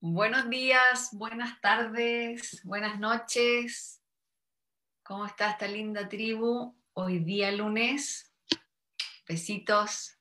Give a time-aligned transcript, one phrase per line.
[0.00, 4.02] Buenos días, buenas tardes, buenas noches.
[5.02, 6.76] ¿Cómo está esta linda tribu?
[6.92, 8.30] Hoy día lunes.
[9.26, 10.18] Besitos,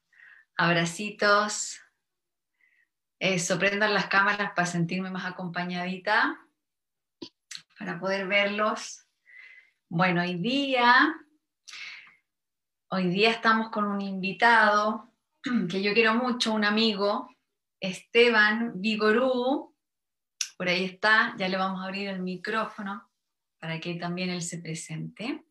[0.56, 1.82] abracitos.
[3.20, 6.40] Eso, las cámaras para sentirme más acompañadita,
[7.78, 9.06] para poder verlos.
[9.90, 11.14] Bueno, hoy día,
[12.88, 15.14] hoy día estamos con un invitado
[15.70, 17.35] que yo quiero mucho, un amigo,
[17.80, 19.76] Esteban Vigorú,
[20.58, 23.10] por ahí está, ya le vamos a abrir el micrófono
[23.60, 25.44] para que también él se presente.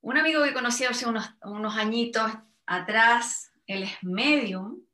[0.00, 2.30] Un amigo que conocí hace unos, unos añitos
[2.66, 4.86] atrás, él es medium,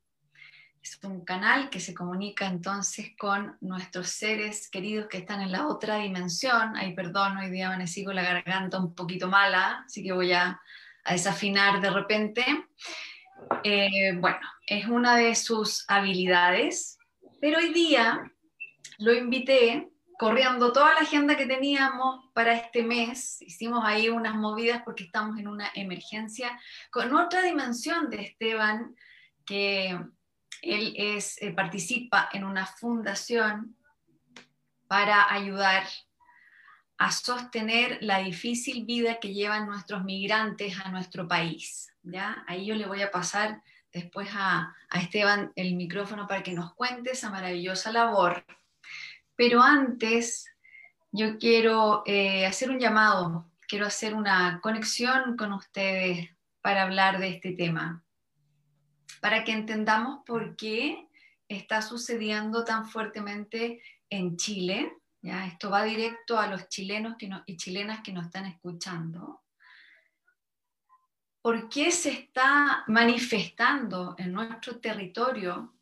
[0.83, 5.67] es un canal que se comunica entonces con nuestros seres queridos que están en la
[5.67, 6.75] otra dimensión.
[6.75, 10.59] Ay, perdón, hoy día amanecí con la garganta un poquito mala, así que voy a,
[11.05, 12.45] a desafinar de repente.
[13.63, 16.97] Eh, bueno, es una de sus habilidades,
[17.39, 18.31] pero hoy día
[18.97, 23.41] lo invité corriendo toda la agenda que teníamos para este mes.
[23.41, 26.59] Hicimos ahí unas movidas porque estamos en una emergencia
[26.91, 28.95] con otra dimensión de Esteban,
[29.45, 29.99] que
[30.61, 33.75] él es, eh, participa en una fundación
[34.87, 35.83] para ayudar
[36.97, 41.92] a sostener la difícil vida que llevan nuestros migrantes a nuestro país.
[42.03, 42.43] ¿Ya?
[42.47, 47.11] Ahí yo le voy a pasar después a, Esteban el micrófono para que nos cuente
[47.11, 48.45] esa maravillosa labor.
[49.35, 50.45] Pero antes
[51.11, 56.29] yo quiero eh, hacer un llamado, quiero hacer una conexión con ustedes
[56.61, 58.03] para hablar de este tema,
[59.19, 61.07] para que entendamos por qué
[61.47, 64.93] está sucediendo tan fuertemente en Chile.
[65.21, 65.47] ¿ya?
[65.47, 67.15] Esto va directo a los chilenos
[67.47, 69.42] y chilenas que nos están escuchando
[71.43, 75.73] por qué se está manifestando en nuestro territorio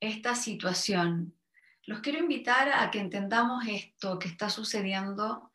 [0.00, 1.34] esta situación.
[1.82, 5.50] Los quiero invitar a que entendamos esto que está sucediendo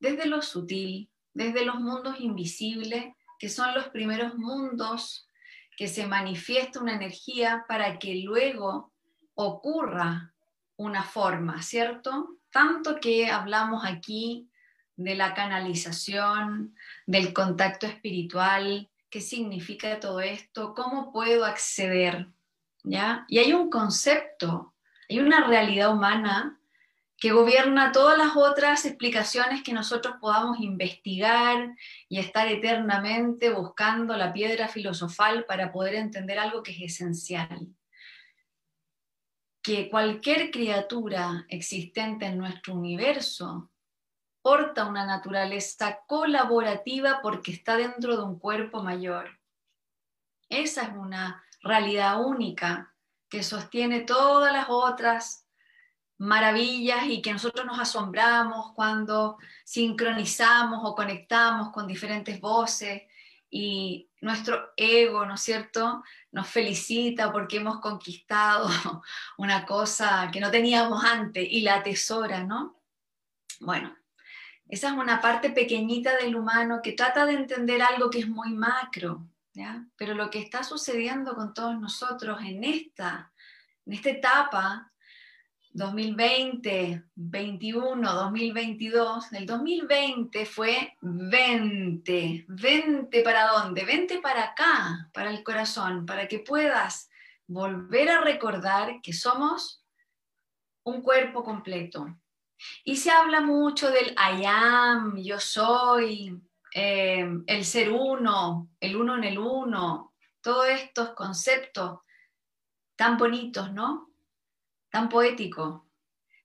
[0.00, 5.28] desde lo sutil, desde los mundos invisibles, que son los primeros mundos
[5.76, 8.92] que se manifiesta una energía para que luego
[9.34, 10.34] ocurra
[10.74, 12.40] una forma, ¿cierto?
[12.50, 14.47] Tanto que hablamos aquí
[14.98, 16.74] de la canalización,
[17.06, 22.26] del contacto espiritual, qué significa todo esto, cómo puedo acceder,
[22.82, 23.24] ¿ya?
[23.28, 24.74] Y hay un concepto,
[25.08, 26.58] hay una realidad humana
[27.16, 31.76] que gobierna todas las otras explicaciones que nosotros podamos investigar
[32.08, 37.68] y estar eternamente buscando la piedra filosofal para poder entender algo que es esencial.
[39.62, 43.70] Que cualquier criatura existente en nuestro universo
[44.48, 49.38] porta una naturaleza colaborativa porque está dentro de un cuerpo mayor.
[50.48, 52.94] Esa es una realidad única
[53.28, 55.46] que sostiene todas las otras
[56.16, 59.36] maravillas y que nosotros nos asombramos cuando
[59.66, 63.02] sincronizamos o conectamos con diferentes voces
[63.50, 68.66] y nuestro ego, ¿no es cierto?, nos felicita porque hemos conquistado
[69.36, 72.80] una cosa que no teníamos antes y la atesora, ¿no?
[73.60, 73.94] Bueno,
[74.68, 78.52] esa es una parte pequeñita del humano que trata de entender algo que es muy
[78.52, 79.26] macro.
[79.96, 83.32] Pero lo que está sucediendo con todos nosotros en esta,
[83.86, 84.92] en esta etapa
[85.72, 92.46] 2020, 21, 2022, el 2020 fue 20.
[92.48, 93.84] ¿20 para dónde?
[93.84, 97.10] 20 para acá, para el corazón, para que puedas
[97.46, 99.84] volver a recordar que somos
[100.84, 102.16] un cuerpo completo,
[102.84, 106.40] y se habla mucho del I am, yo soy,
[106.74, 112.00] eh, el ser uno, el uno en el uno, todos estos conceptos
[112.96, 114.10] tan bonitos, ¿no?
[114.90, 115.82] Tan poéticos.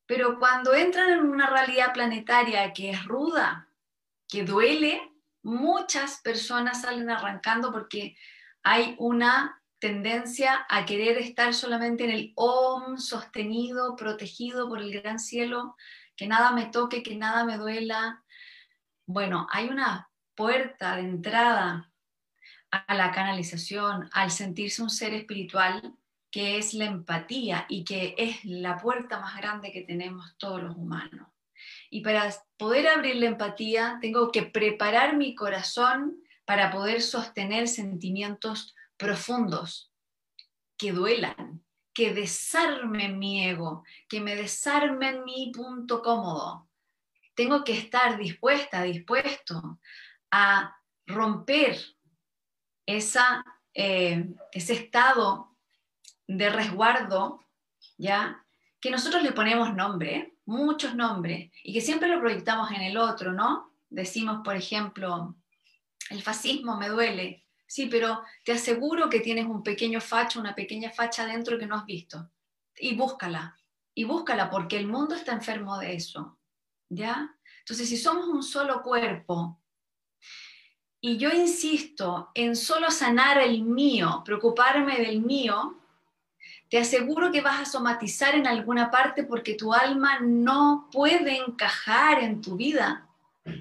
[0.06, 3.70] Pero cuando entran en una realidad planetaria que es ruda,
[4.28, 8.16] que duele, muchas personas salen arrancando porque
[8.64, 15.20] hay una tendencia a querer estar solamente en el OM sostenido, protegido por el gran
[15.20, 15.76] cielo,
[16.16, 18.24] que nada me toque, que nada me duela.
[19.06, 21.92] Bueno, hay una puerta de entrada
[22.72, 25.96] a la canalización, al sentirse un ser espiritual,
[26.32, 30.76] que es la empatía y que es la puerta más grande que tenemos todos los
[30.76, 31.28] humanos.
[31.90, 38.76] Y para poder abrir la empatía, tengo que preparar mi corazón para poder sostener sentimientos
[38.98, 39.92] profundos
[40.78, 41.64] que duelan,
[41.94, 46.70] que desarmen mi ego, que me desarmen mi punto cómodo.
[47.36, 49.80] Tengo que estar dispuesta, dispuesto
[50.32, 50.76] a
[51.06, 51.78] romper
[52.86, 53.44] esa,
[53.74, 55.56] eh, ese estado
[56.28, 57.44] de resguardo
[57.98, 58.46] ¿ya?
[58.80, 63.32] Que nosotros le ponemos nombre, muchos nombres, y que siempre lo proyectamos en el otro,
[63.32, 63.74] ¿no?
[63.90, 65.36] Decimos, por ejemplo,
[66.10, 67.43] el fascismo me duele.
[67.66, 71.76] Sí, pero te aseguro que tienes un pequeño facho, una pequeña facha dentro que no
[71.76, 72.30] has visto.
[72.78, 73.58] Y búscala,
[73.94, 76.38] y búscala, porque el mundo está enfermo de eso.
[76.90, 77.36] ¿Ya?
[77.60, 79.60] Entonces, si somos un solo cuerpo,
[81.06, 85.78] y yo insisto en solo sanar el mío, preocuparme del mío,
[86.70, 92.24] te aseguro que vas a somatizar en alguna parte porque tu alma no puede encajar
[92.24, 93.08] en tu vida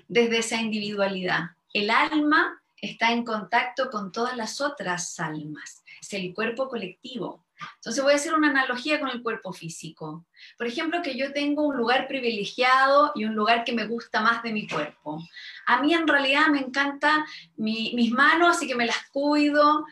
[0.06, 1.50] desde esa individualidad.
[1.72, 7.46] El alma está en contacto con todas las otras almas, es el cuerpo colectivo.
[7.76, 10.26] Entonces voy a hacer una analogía con el cuerpo físico.
[10.58, 14.42] Por ejemplo, que yo tengo un lugar privilegiado y un lugar que me gusta más
[14.42, 15.22] de mi cuerpo.
[15.66, 17.24] A mí en realidad me encanta
[17.54, 19.86] mis manos, así que me las cuido,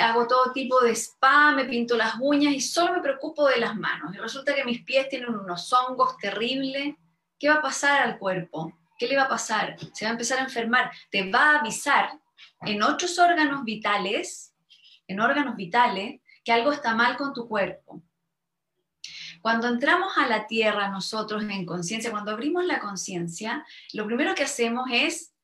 [0.00, 3.76] hago todo tipo de spa, me pinto las uñas y solo me preocupo de las
[3.76, 4.14] manos.
[4.14, 6.94] Y resulta que mis pies tienen unos hongos terribles.
[7.38, 8.72] ¿Qué va a pasar al cuerpo?
[8.98, 9.76] ¿Qué le va a pasar?
[9.92, 10.90] Se va a empezar a enfermar.
[11.10, 12.21] Te va a avisar
[12.64, 14.54] en otros órganos vitales,
[15.06, 18.02] en órganos vitales, que algo está mal con tu cuerpo.
[19.40, 24.44] Cuando entramos a la tierra nosotros en conciencia, cuando abrimos la conciencia, lo primero que
[24.44, 25.34] hacemos es,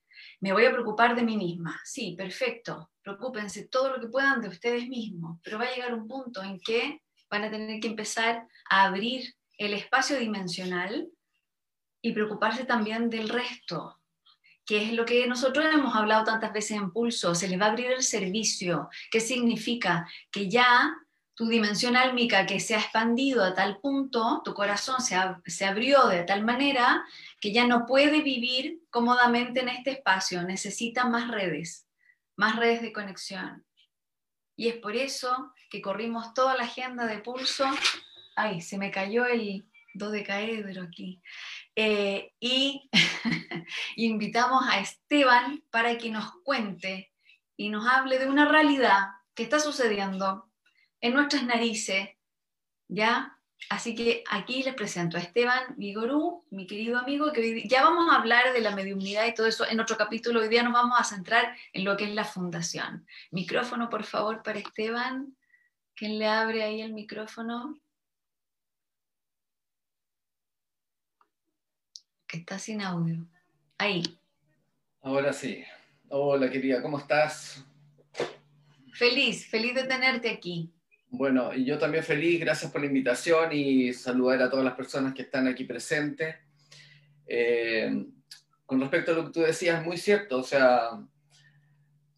[0.41, 1.81] me voy a preocupar de mí misma.
[1.85, 6.06] Sí, perfecto, preocúpense todo lo que puedan de ustedes mismos, pero va a llegar un
[6.06, 11.09] punto en que van a tener que empezar a abrir el espacio dimensional
[12.00, 13.98] y preocuparse también del resto,
[14.69, 17.69] que es lo que nosotros hemos hablado tantas veces en Pulso, se les va a
[17.70, 18.91] abrir el servicio.
[19.11, 20.06] ¿Qué significa?
[20.31, 20.94] Que ya
[21.32, 25.17] tu dimensión álmica que se ha expandido a tal punto, tu corazón se,
[25.47, 27.03] se abrió de tal manera
[27.41, 31.88] que ya no puede vivir cómodamente en este espacio, necesita más redes,
[32.37, 33.65] más redes de conexión.
[34.55, 37.65] Y es por eso que corrimos toda la agenda de Pulso.
[38.37, 41.23] Ay, se me cayó el dodecaedro aquí.
[41.81, 42.91] Eh, y
[43.97, 47.13] invitamos a Esteban para que nos cuente
[47.57, 50.51] y nos hable de una realidad que está sucediendo
[51.01, 52.09] en nuestras narices,
[52.89, 53.39] ¿ya?
[53.71, 58.17] Así que aquí les presento a Esteban Vigorú, mi querido amigo, que ya vamos a
[58.17, 60.41] hablar de la mediunidad y todo eso en otro capítulo.
[60.41, 63.07] Hoy día nos vamos a centrar en lo que es la fundación.
[63.31, 65.37] Micrófono, por favor, para Esteban.
[65.95, 67.79] ¿Quién le abre ahí el micrófono?
[72.29, 73.27] Que está sin audio.
[73.79, 74.03] Ahí.
[75.03, 75.65] Ahora sí.
[76.09, 77.65] Hola, querida, ¿cómo estás?
[78.93, 80.71] Feliz, feliz de tenerte aquí.
[81.11, 85.15] Bueno, y yo también feliz, gracias por la invitación y saludar a todas las personas
[85.15, 86.37] que están aquí presentes.
[87.27, 88.07] Eh,
[88.67, 90.91] con respecto a lo que tú decías, muy cierto, o sea,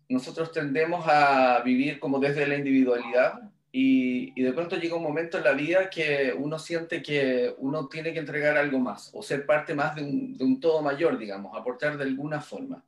[0.09, 3.41] nosotros tendemos a vivir como desde la individualidad
[3.73, 8.13] y, de pronto llega un momento en la vida que uno siente que uno tiene
[8.13, 12.05] que entregar algo más o ser parte más de un, todo mayor, digamos, aportar de
[12.05, 12.85] alguna forma.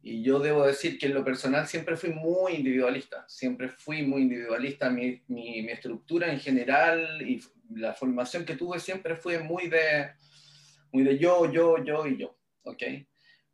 [0.00, 4.22] Y yo debo decir que en lo personal siempre fui muy individualista, siempre fui muy
[4.22, 4.88] individualista.
[4.90, 7.42] Mi, mi, mi, estructura en general y
[7.74, 10.12] la formación que tuve siempre fue muy de,
[10.92, 12.38] muy de yo, yo, yo y yo.
[12.62, 12.82] ¿ok?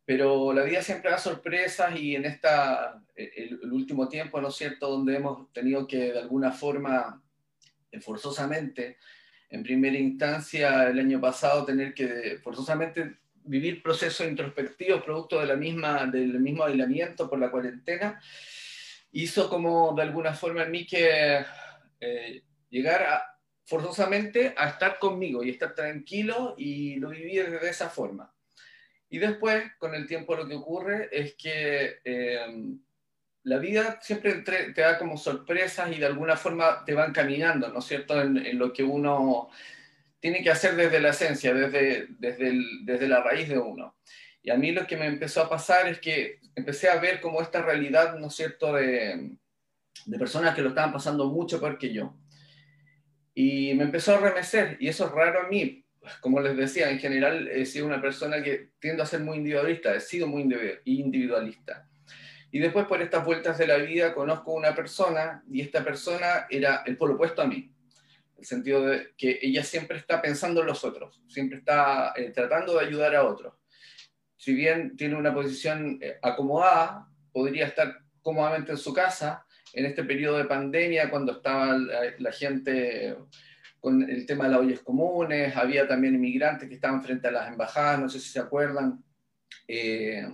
[0.05, 4.89] Pero la vida siempre da sorpresas y en esta, el, último tiempo, ¿no es cierto?,
[4.89, 7.23] donde hemos tenido que de alguna forma,
[7.91, 8.97] eh, forzosamente,
[9.49, 15.55] en primera instancia el año pasado, tener que forzosamente vivir procesos introspectivos producto de la
[15.55, 18.21] misma, del mismo aislamiento por la cuarentena,
[19.11, 21.45] hizo como de alguna forma en mí que
[21.99, 23.23] eh, llegar
[23.63, 28.34] forzosamente a estar conmigo y estar tranquilo y lo viví de esa forma.
[29.09, 32.75] Y después, con el tiempo, lo que ocurre es que eh,
[33.43, 37.79] la vida siempre te da como sorpresas y de alguna forma te van caminando, ¿no
[37.79, 39.49] es cierto?, en, lo que uno
[40.19, 43.95] tiene que hacer desde la esencia, desde, desde, desde la raíz de uno.
[44.41, 47.39] Y a mí lo que me empezó a pasar es que empecé a ver como
[47.39, 49.37] esta realidad, ¿no es cierto?, de,
[50.05, 52.17] de personas que lo estaban pasando mucho peor que yo.
[53.35, 55.84] Y me empezó a remecer, y eso es raro a mí,
[56.21, 59.95] como les decía, en general he sido una persona que tiendo a ser muy individualista,
[59.95, 60.41] he sido muy
[60.85, 61.87] individualista.
[62.51, 66.83] Y después por estas vueltas de la vida conozco una persona y esta persona era
[66.85, 67.71] el polo opuesto a mí.
[68.35, 72.31] En el sentido de que ella siempre está pensando en los otros, siempre está eh,
[72.31, 73.53] tratando de ayudar a otros.
[74.37, 80.03] Si bien tiene una posición eh, acomodada, podría estar cómodamente en su casa en este
[80.03, 83.17] periodo de pandemia cuando estaba la gente
[83.85, 87.47] con el tema de las ollas comunes, había también inmigrantes que estaban frente a las
[87.47, 89.03] embajadas, no sé si se acuerdan,
[89.67, 90.27] eh,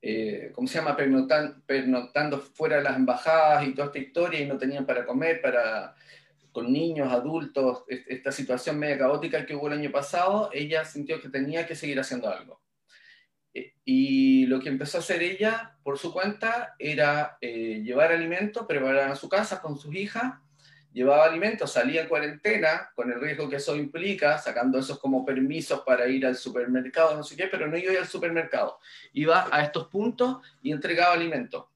[0.00, 0.96] eh, ¿cómo se llama?
[0.96, 5.96] Pernoctando, fuera de las embajadas y toda esta historia y no tenían para comer, para
[6.52, 11.30] con niños, adultos, esta situación media caótica que hubo el año pasado, ella sintió que
[11.30, 12.62] tenía que seguir haciendo algo.
[13.52, 18.66] Eh, y lo que empezó a hacer ella por su cuenta era eh, llevar alimentos,
[18.68, 20.43] preparar a su casa con sus hijas,
[20.94, 25.80] llevaba alimentos, salía en cuarentena, con el riesgo que eso implica, sacando esos como permisos
[25.80, 28.78] para ir al supermercado, no sé qué, pero no iba al supermercado.
[29.12, 31.66] Iba a estos puntos y entregaba alimentos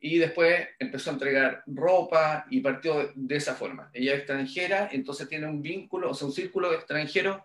[0.00, 3.88] y después empezó a entregar ropa y partió de esa forma.
[3.94, 7.40] Ella es extranjera, entonces tiene un vínculo, o sea, un círculo de extranjeros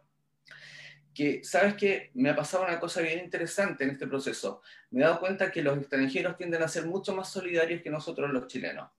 [1.14, 2.12] que, ¿sabes qué?
[2.16, 4.62] Me ha pasado una cosa bien interesante en este proceso.
[4.92, 8.30] Me he dado cuenta que los extranjeros tienden a ser mucho más solidarios que nosotros
[8.30, 8.90] los chilenos.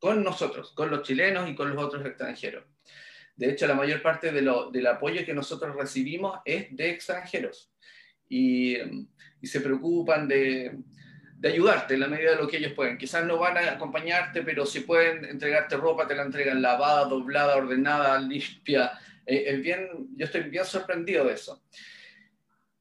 [0.00, 2.64] Con nosotros, con los chilenos y con los otros extranjeros.
[3.36, 7.72] De hecho, la mayor parte del apoyo que nosotros recibimos es de extranjeros.
[8.28, 8.76] Y,
[9.42, 10.78] se preocupan de,
[11.42, 12.98] ayudarte en la medida de lo que ellos pueden.
[12.98, 17.56] Quizás no van a acompañarte, pero si pueden entregarte ropa, te la entregan lavada, doblada,
[17.56, 18.92] ordenada, limpia.
[19.24, 21.62] Eh, bien, yo estoy bien sorprendido de eso.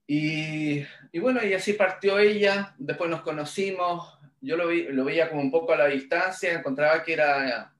[0.05, 0.83] Y,
[1.13, 5.41] y, bueno, y así partió ella, después nos conocimos, yo lo, vi, lo veía como
[5.41, 7.73] un poco a la distancia, encontraba que era,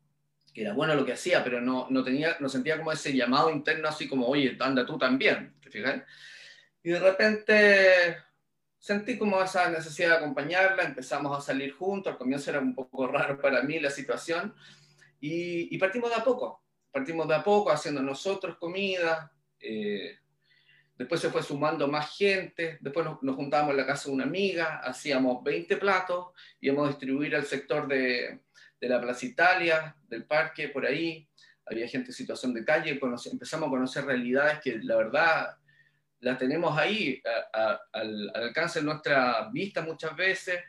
[0.54, 3.50] que era bueno lo que hacía, pero no, no, tenía, no sentía como ese llamado
[3.50, 6.04] interno así como, oye, anda tú también, ¿te fijas?
[6.84, 8.18] Y de repente
[8.78, 13.08] sentí como esa necesidad de acompañarla, empezamos a salir juntos, al comienzo era un poco
[13.08, 14.54] raro para mí la situación,
[15.22, 20.18] y, partimos de a poco, partimos de a poco haciendo nosotros comida, eh,
[21.00, 24.82] después se fue sumando más gente, después nos, juntábamos en la casa de una amiga,
[24.84, 26.28] hacíamos 20 platos,
[26.60, 28.42] íbamos a distribuir al sector de,
[28.80, 31.26] de la Plaza Italia, del parque, por ahí,
[31.66, 33.00] había gente en situación de calle,
[33.32, 35.56] empezamos a conocer realidades que la verdad
[36.20, 37.22] la tenemos ahí
[37.94, 40.60] al, alcance de nuestra vista muchas veces,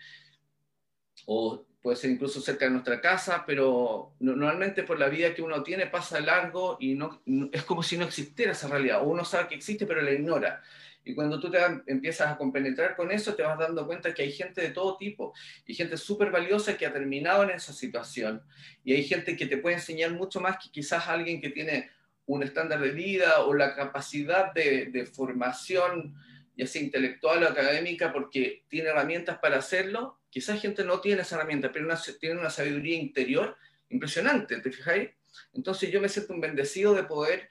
[1.82, 5.87] puede ser incluso cerca de nuestra casa, pero normalmente por la vida que uno tiene
[5.87, 7.22] pasa largo y no,
[7.52, 10.62] es como si no existiera esa realidad, uno sabe que existe pero la ignora.
[11.02, 14.32] Y cuando tú te empiezas a compenetrar con eso, te vas dando cuenta que hay
[14.32, 15.32] gente de todo tipo
[15.64, 18.42] y gente súper valiosa que ha terminado en esa situación.
[18.84, 21.90] Y hay gente que te puede enseñar mucho más que quizás alguien que tiene
[22.26, 26.14] un estándar de vida o la capacidad de, formación,
[26.54, 30.20] ya sea intelectual o académica, porque tiene herramientas para hacerlo.
[30.30, 33.56] Quizás gente no tiene esa herramienta, pero tiene una sabiduría interior
[33.88, 35.10] impresionante, ¿te fijáis?
[35.52, 37.50] Entonces yo me siento un bendecido de poder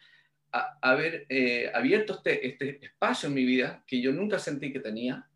[0.82, 5.30] haber eh, abierto este, este, espacio en mi vida que yo nunca sentí que tenía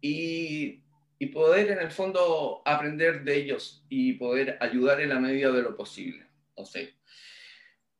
[0.00, 0.84] y,
[1.18, 5.62] y poder en el fondo aprender de ellos y poder ayudar en la medida de
[5.62, 6.24] lo posible.
[6.54, 6.86] O sea,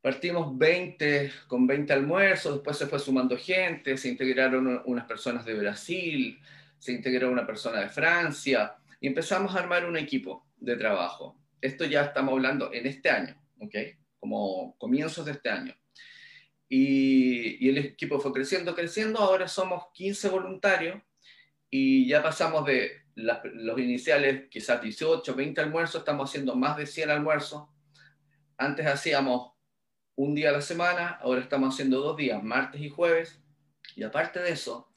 [0.06, 5.54] Partimos 20, con 20 almuerzos, después se fue sumando gente, se integraron unas personas de
[5.54, 6.38] Brasil,
[6.86, 11.36] se integró una persona de Francia y empezamos a armar un equipo de trabajo.
[11.60, 13.74] Esto ya estamos hablando en este año, ¿ok?
[14.20, 15.74] Como comienzos de este año.
[16.68, 21.02] Y, el equipo fue creciendo, creciendo, ahora somos 15 voluntarios
[21.68, 27.10] y ya pasamos de los iniciales, quizás 18, 20 almuerzos, estamos haciendo más de 100
[27.10, 27.68] almuerzos.
[28.58, 29.54] Antes hacíamos
[30.14, 33.40] un día a la semana, ahora estamos haciendo dos días, martes y jueves,
[33.96, 34.88] y aparte de eso,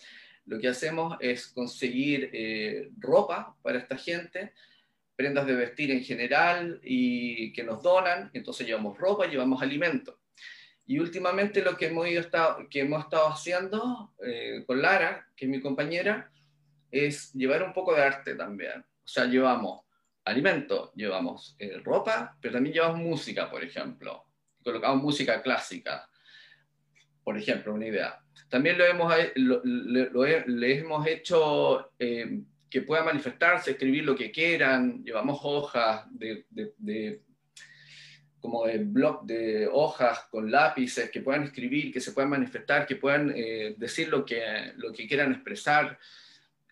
[0.49, 4.53] lo que hacemos es conseguir eh, ropa para esta gente,
[5.15, 10.15] prendas de vestir en general y que nos donan, entonces llevamos ropa, llevamos alimentos.
[10.85, 15.51] Y últimamente lo que hemos, estado, que hemos estado haciendo eh, con Lara, que es
[15.51, 16.31] mi compañera,
[16.89, 18.79] es llevar un poco de arte también.
[18.81, 19.81] O sea, llevamos
[20.25, 24.25] alimentos, llevamos eh, ropa, pero también llevamos música, por ejemplo
[24.63, 26.09] colocamos música clásica,
[27.23, 28.19] por ejemplo, una idea.
[28.49, 35.03] Como lo hemos, lo, le hemos hecho eh, que pueda manifestarse, escribir lo que quieran,
[35.03, 37.21] llevamos hojas de, de,
[38.39, 42.95] como de blog de hojas con lápices que puedan escribir, que se puedan manifestar, que
[42.95, 45.99] puedan eh, decir lo que, lo que quieran expresar.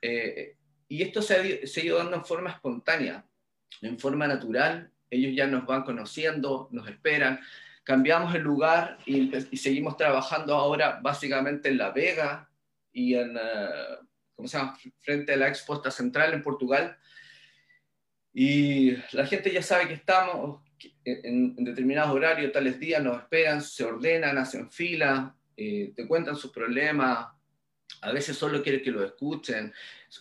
[0.02, 0.56] Eh,
[0.88, 3.26] y esto se ha, se ha, ido dando en forma espontánea,
[3.82, 4.92] en forma natural.
[5.10, 7.40] Ellos ya nos van conociendo, nos esperan
[7.88, 12.50] cambiamos el lugar y, seguimos trabajando ahora básicamente en La Vega
[12.92, 16.98] y en, uh, ¿cómo se llama?, frente a la Exposta Central en Portugal.
[18.34, 20.62] Y la gente ya sabe que estamos
[21.06, 26.52] en, determinados horarios, tales días, nos esperan, se ordenan, hacen fila, eh, te cuentan sus
[26.52, 27.30] problemas,
[28.02, 29.74] a veces solo quieren que lo escuchen,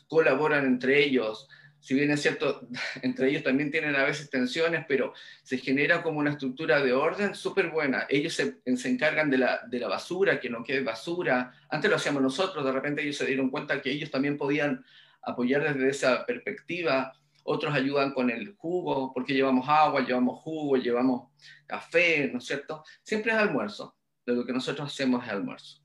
[0.06, 1.48] colaboran entre ellos,
[1.86, 2.66] si bien es cierto,
[3.02, 5.14] entre ellos también tienen a veces tensiones, pero
[5.44, 8.06] se genera como una estructura de orden súper buena.
[8.08, 11.52] Ellos se, encargan de la, de la, basura, que no quede basura.
[11.70, 14.84] Antes lo hacíamos nosotros, de repente ellos se dieron cuenta que ellos también podían
[15.22, 17.12] apoyar desde esa perspectiva.
[17.44, 21.30] otros ayudan con el jugo, porque llevamos agua, llevamos jugo, llevamos
[21.68, 22.82] café, ¿no es cierto?
[23.04, 25.80] Siempre es almuerzo, lo que nosotros hacemos es almuerzo.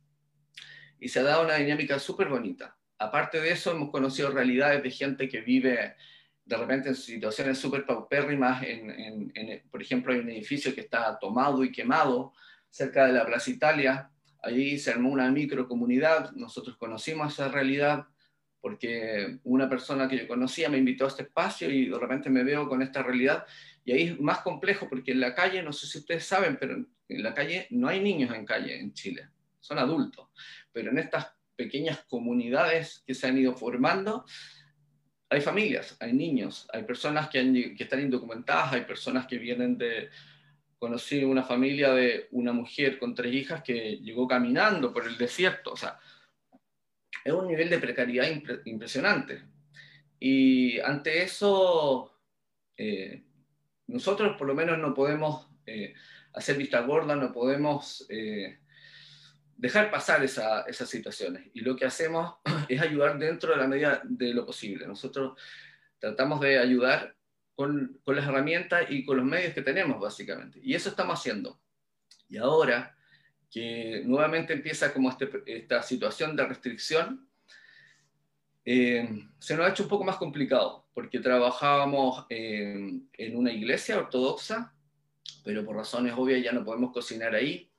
[0.99, 2.75] Y se ha dado una dinámica súper bonita.
[3.01, 5.95] Aparte de eso, hemos conocido realidades de gente que vive
[6.45, 11.63] de repente en situaciones súper paupérrimas, en, por ejemplo, hay un edificio que está tomado
[11.63, 12.33] y quemado
[12.69, 14.11] cerca de la Plaza Italia,
[14.43, 18.05] allí se armó una microcomunidad, nosotros conocimos esa realidad
[18.59, 22.43] porque una persona que yo conocía me invitó a este espacio y de repente me
[22.43, 23.47] veo con esta realidad.
[23.83, 26.75] Y ahí es más complejo porque en la calle, no sé si ustedes saben, pero
[26.75, 29.27] en la calle no hay niños en calle en Chile,
[29.59, 30.27] son adultos,
[30.71, 34.25] pero en estas pequeñas comunidades que se han ido formando,
[35.29, 40.09] hay familias, hay niños, hay personas que, están indocumentadas, hay personas que vienen de...
[40.77, 45.73] Conocí una familia de una mujer con tres hijas que llegó caminando por el desierto,
[45.73, 45.99] o sea,
[47.23, 48.27] es un nivel de precariedad
[48.65, 49.43] impresionante.
[50.19, 52.11] Y ante eso,
[52.75, 53.23] eh,
[53.87, 55.93] nosotros por lo menos no podemos eh,
[56.33, 58.57] hacer vista gorda, no podemos eh,
[59.61, 61.47] dejar pasar esas situaciones.
[61.53, 62.33] Y lo que hacemos
[62.67, 64.87] es ayudar dentro de la medida de lo posible.
[64.87, 65.39] Nosotros
[65.99, 67.15] tratamos de ayudar
[67.53, 70.59] con, con, las herramientas y con los medios que tenemos, básicamente.
[70.63, 71.61] Y eso estamos haciendo.
[72.27, 72.97] Y ahora
[73.51, 77.29] que nuevamente empieza como este, esta situación de restricción,
[78.65, 84.73] eh, se nos ha hecho un poco más complicado, porque trabajábamos en una iglesia ortodoxa,
[85.43, 87.70] pero por razones obvias ya no podemos cocinar ahí,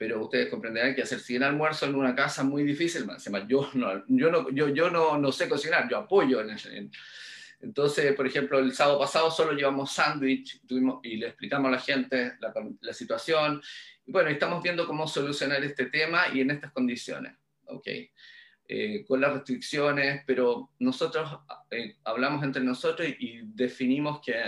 [0.00, 3.04] pero ustedes comprenderán que hacer 100 almuerzos en una casa es muy difícil,
[3.46, 6.90] yo, no, yo, no, yo, yo no, no sé cocinar, yo apoyo en, en
[7.60, 10.62] entonces, por ejemplo, el sábado pasado solo llevamos sándwich
[11.02, 13.60] y le explicamos a la gente la, la, situación.
[14.06, 17.34] Y bueno, estamos viendo cómo solucionar este tema y en estas condiciones.
[17.66, 18.10] ¿okay?
[18.66, 21.40] Eh, con las restricciones, pero nosotros
[21.70, 24.42] eh, hablamos entre nosotros y, y, definimos que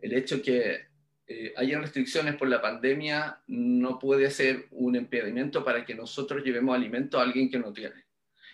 [0.00, 0.85] el hecho que
[1.28, 6.76] eh, hayan restricciones por la pandemia no puede ser un impedimento para que nosotros llevemos
[6.76, 8.06] alimento a alguien que no tiene.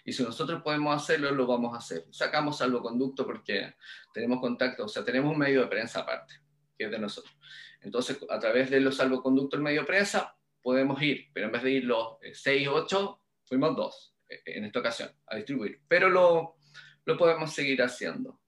[0.05, 2.07] Y si nosotros podemos hacerlo, lo vamos a hacer.
[2.11, 3.75] Sacamos salvoconducto porque
[4.13, 6.35] tenemos contacto, o sea, tenemos un medio de prensa aparte,
[6.77, 7.37] que es de nosotros.
[7.83, 11.63] Entonces, a través de los salvoconductos del medio de prensa, podemos ir, pero en vez
[11.63, 15.83] de ir los 6, 8, fuimos 2 eh, en esta ocasión a distribuir.
[15.87, 16.57] Pero lo,
[17.05, 18.41] lo podemos seguir haciendo.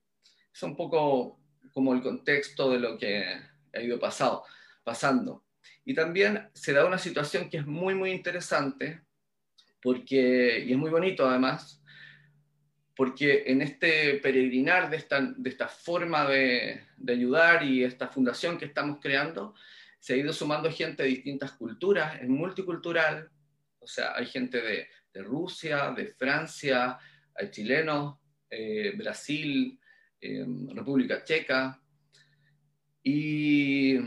[0.51, 1.39] Es un poco
[1.73, 4.43] como el contexto de lo que ha ido pasado,
[4.83, 5.45] pasando.
[5.83, 9.01] Y también se da una situación que es muy, muy interesante,
[9.81, 11.81] porque, y es muy bonito además,
[12.95, 18.57] porque en este peregrinar de esta, de esta forma de, de, ayudar y esta fundación
[18.57, 19.53] que estamos creando,
[19.99, 23.29] se ha ido sumando gente de distintas culturas, es multicultural,
[23.79, 26.97] o sea, hay gente de, de Rusia, de Francia,
[27.35, 28.17] hay chilenos,
[28.49, 29.79] eh, Brasil,
[30.21, 31.81] eh, República Checa,
[33.07, 33.99] y,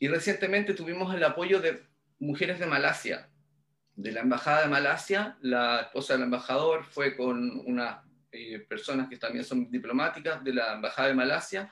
[0.00, 1.82] recientemente tuvimos el apoyo de
[2.18, 3.28] mujeres de Malasia,
[3.94, 5.36] de la Embajada de Malasia.
[5.42, 7.98] La esposa del embajador fue con unas
[8.32, 11.70] eh, personas que también son diplomáticas de la Embajada de Malasia,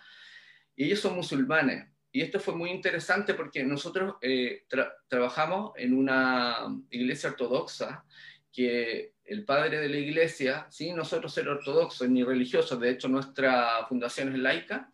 [0.77, 1.89] y ellos son musulmanes.
[2.13, 4.67] Y esto fue muy interesante porque nosotros eh,
[5.09, 6.59] trabajamos en una
[6.91, 8.05] iglesia ortodoxa
[8.53, 10.93] que el padre de la iglesia, ¿sí?
[10.93, 14.93] nosotros ser ortodoxos ni religiosos, de hecho nuestra fundación es laica,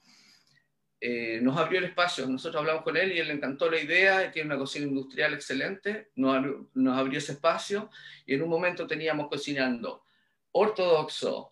[1.04, 2.28] eh, nos abrió el espacio.
[2.28, 6.12] Nosotros hablamos con él y él le encantó la idea, tiene una cocina industrial excelente,
[6.14, 7.90] nos abrió, nos abrió ese espacio
[8.24, 10.04] y en un momento teníamos cocinando
[10.52, 11.50] ortodoxo,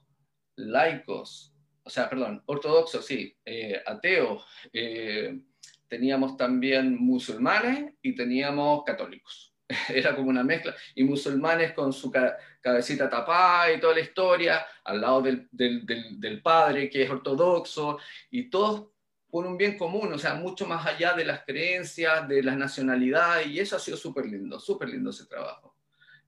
[0.54, 5.40] laicos, o sea, perdón, ortodoxo, sí, eh, ateos, eh,
[5.88, 9.52] teníamos también musulmanes y teníamos católicos.
[9.88, 12.12] Era como una mezcla, y musulmanes con su
[12.60, 17.10] cabecita tapada y toda la historia, al lado del, del, del, del padre que es
[17.10, 17.98] ortodoxo,
[18.30, 18.90] y todos
[19.30, 23.46] por un bien común, o sea, mucho más allá de las creencias, de las nacionalidades,
[23.46, 25.76] y eso ha sido súper lindo, súper lindo ese trabajo,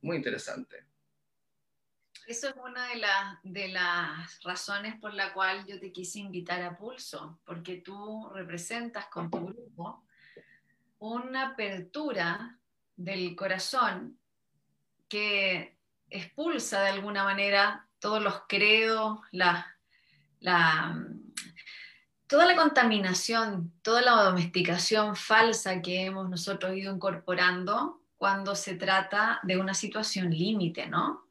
[0.02, 0.86] muy interesante.
[2.26, 3.02] Eso es una de,
[3.42, 9.06] de las razones por la cual yo te quise invitar a Pulso, porque tú representas
[9.06, 10.04] con tu grupo
[11.00, 12.58] una apertura
[12.96, 14.18] del corazón
[15.08, 15.76] que
[16.08, 19.76] expulsa de alguna manera todos los credos, la,
[20.38, 20.96] la
[22.32, 29.38] toda la contaminación, toda la domesticación falsa que hemos nosotros ido incorporando cuando se trata
[29.42, 31.26] de una situación límite, ¿no?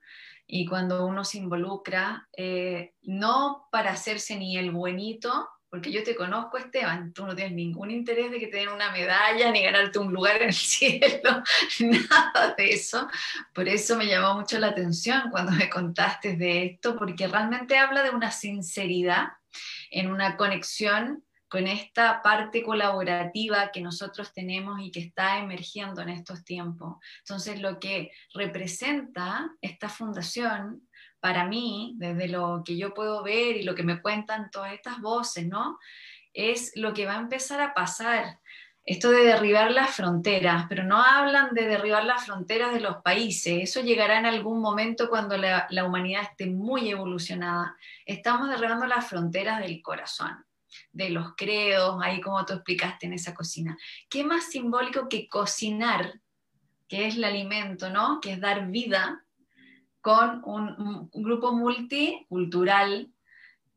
[0.45, 6.15] Y cuando uno se involucra, eh, no para hacerse ni el buenito, porque yo te
[6.15, 9.97] conozco, Esteban, tú no tienes ningún interés de que te den una medalla ni ganarte
[9.97, 11.41] un lugar en el cielo,
[11.79, 13.07] nada de eso.
[13.55, 18.03] Por eso me llamó mucho la atención cuando me contaste de esto, porque realmente habla
[18.03, 19.29] de una sinceridad
[19.91, 26.07] en una conexión con esta parte colaborativa que nosotros tenemos y que está emergiendo en
[26.09, 26.95] estos tiempos.
[27.19, 30.87] Entonces, lo que representa esta fundación
[31.19, 35.01] para mí, desde lo que yo puedo ver y lo que me cuentan todas estas
[35.01, 35.77] voces, ¿no?
[36.33, 38.39] Es lo que va a empezar a pasar.
[38.83, 43.59] Esto de derribar las fronteras, pero no hablan de derribar las fronteras de los países.
[43.61, 47.77] Eso llegará en algún momento cuando la, humanidad esté muy evolucionada.
[48.05, 50.45] Estamos derribando las fronteras del corazón
[50.93, 53.77] de los credos, ahí como tú explicaste en esa cocina.
[54.09, 56.19] ¿Qué más simbólico que cocinar,
[56.87, 58.19] que es el alimento, ¿no?
[58.19, 59.23] Que es dar vida
[59.99, 63.11] con un, grupo multicultural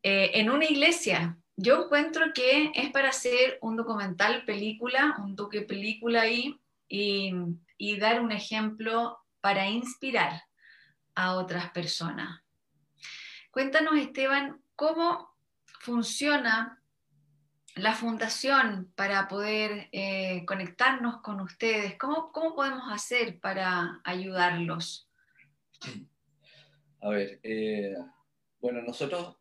[0.01, 1.37] eh, en una iglesia.
[1.57, 7.33] Yo encuentro que es para hacer un documental, película, un toque película ahí y,
[7.77, 10.41] y dar un ejemplo para inspirar
[11.15, 12.41] a otras personas.
[13.51, 15.33] Cuéntanos, Esteban, cómo
[15.79, 16.81] funciona
[17.75, 21.97] la fundación para poder eh, conectarnos con ustedes?
[21.97, 25.09] ¿Cómo, ¿Cómo, podemos hacer para ayudarlos?
[27.01, 27.93] A ver, eh,
[28.59, 29.37] bueno, nosotros,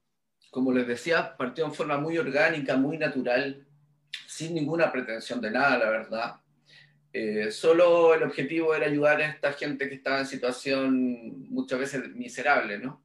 [0.54, 3.66] como les decía, partimos en forma muy orgánica, muy natural,
[4.28, 6.36] sin ninguna pretensión de nada, la verdad.
[7.12, 12.08] Eh, solo el objetivo era ayudar a esta gente que estaba en situación muchas veces
[12.14, 13.04] miserable, ¿no?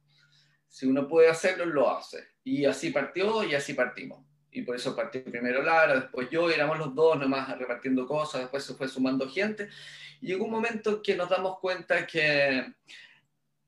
[0.68, 2.28] Si uno puede hacerlo, lo hace.
[2.44, 6.54] Y así partió y así partimos y por eso partió primero Lara, después yo, y
[6.54, 9.68] éramos los dos nomás repartiendo cosas, después se fue sumando gente.
[10.20, 12.74] Y llegó un momento que nos damos cuenta que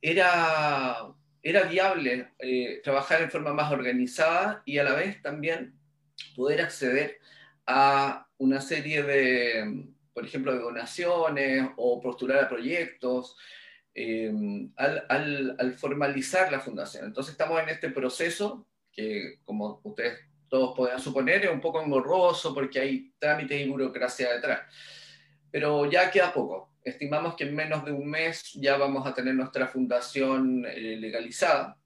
[0.00, 1.08] era,
[1.42, 5.74] era viable eh, trabajar en forma más organizada y a la vez también
[6.36, 7.18] poder acceder
[7.66, 13.36] a una serie de, por ejemplo, de donaciones o postular a proyectos.
[13.94, 14.32] Eh,
[14.76, 17.04] al, al, al formalizar la fundación.
[17.04, 22.54] Entonces estamos en este proceso que, como ustedes todos podrían suponer, es un poco engorroso
[22.54, 24.60] porque hay trámites y burocracia detrás.
[25.50, 26.71] Pero ya queda poco.
[26.84, 31.78] Estimamos que en menos de un mes ya vamos a tener nuestra fundación eh, legalizada.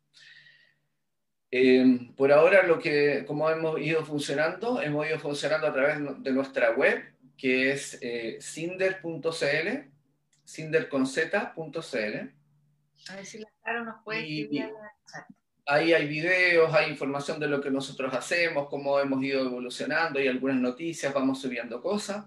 [1.50, 6.32] Eh, por ahora, lo que, como hemos ido funcionando, hemos ido funcionando a través de
[6.32, 7.02] nuestra web,
[7.36, 9.90] que es eh, cinder.cl,
[10.46, 12.34] cinderconz.cl.
[13.08, 14.70] A ver si la nos puede escribir
[15.68, 20.28] Ahí hay videos, hay información de lo que nosotros hacemos, cómo hemos ido evolucionando, hay
[20.28, 22.24] algunas noticias, vamos subiendo cosas.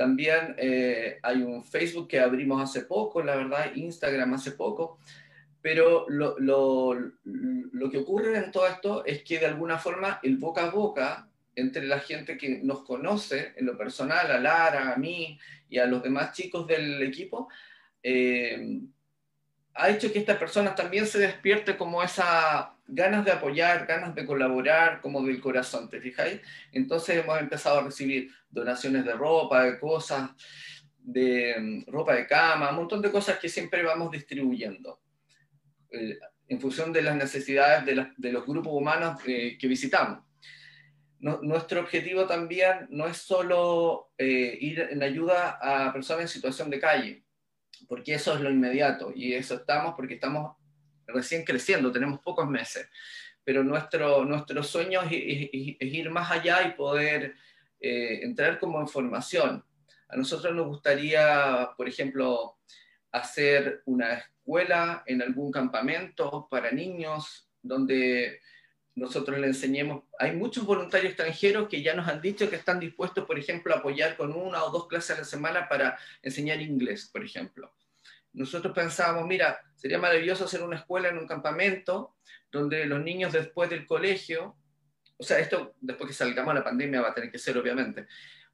[0.00, 4.98] También eh, hay un Facebook que abrimos hace poco, la verdad, Instagram hace poco,
[5.60, 10.38] pero lo, lo, lo, que ocurre en todo esto es que de alguna forma el
[10.38, 14.96] boca a boca entre la gente que nos conoce en lo personal, a Lara, a
[14.96, 17.50] mí y a los demás chicos del equipo,
[18.02, 18.80] eh,
[19.74, 24.26] ha hecho que estas personas también se despierte como esa ganas de apoyar, ganas de
[24.26, 26.40] colaborar, como del corazón, ¿te fijáis?
[26.72, 30.30] Entonces hemos empezado a recibir donaciones de ropa, de cosas,
[30.98, 35.00] de mm, ropa de cama, un montón de cosas que siempre vamos distribuyendo
[35.90, 40.24] eh, en función de las necesidades de, los grupos humanos que visitamos.
[41.20, 46.80] nuestro objetivo también no es solo eh, ir en ayuda a personas en situación de
[46.80, 47.24] calle,
[47.86, 50.56] porque eso es lo inmediato y eso estamos porque estamos
[51.12, 52.88] recién creciendo, tenemos pocos meses,
[53.44, 57.34] pero nuestro, nuestro sueño es, ir más allá y poder
[57.80, 59.64] eh, entrar como información.
[60.08, 62.58] A nosotros nos gustaría, por ejemplo,
[63.12, 68.40] hacer una escuela en algún campamento para niños donde
[68.94, 73.24] nosotros le enseñemos, hay muchos voluntarios extranjeros que ya nos han dicho que están dispuestos,
[73.24, 77.08] por ejemplo, a apoyar con una o dos clases a la semana para enseñar inglés,
[77.12, 77.72] por ejemplo.
[78.32, 82.16] Nosotros pensábamos, mira, sería maravilloso hacer una escuela en un campamento
[82.50, 84.56] donde los niños después del colegio,
[85.16, 88.06] o sea, esto después que salgamos de la pandemia va a tener que ser obviamente,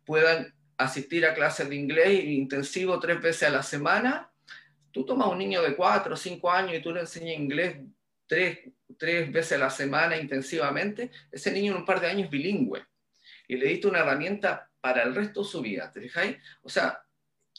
[0.04, 4.30] puedan asistir a clases de inglés intensivo tres veces a la semana.
[4.92, 7.78] Tú tomas un niño de cuatro o cinco años y tú le enseñas inglés
[8.26, 8.58] tres,
[8.98, 12.84] tres veces a la semana intensivamente, ese niño en un par de años es bilingüe.
[13.48, 16.36] Y le diste una herramienta para el resto de su vida, ¿te fijáis?
[16.62, 17.02] O sea,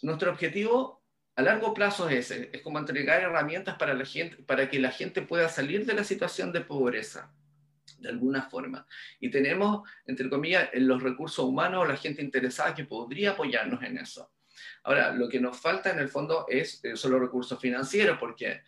[0.01, 1.03] nuestro objetivo
[1.38, 4.89] a largo plazo es ese, es como entregar herramientas para, la gente, para que la
[4.89, 7.32] gente pueda salir de la situación de pobreza,
[8.00, 8.88] de alguna forma.
[9.19, 14.32] Y tenemos, entre comillas, los recursos humanos, la gente interesada que podría apoyarnos en eso.
[14.82, 18.63] Ahora, lo que nos falta en el fondo es, eh, son los recursos financieros, porque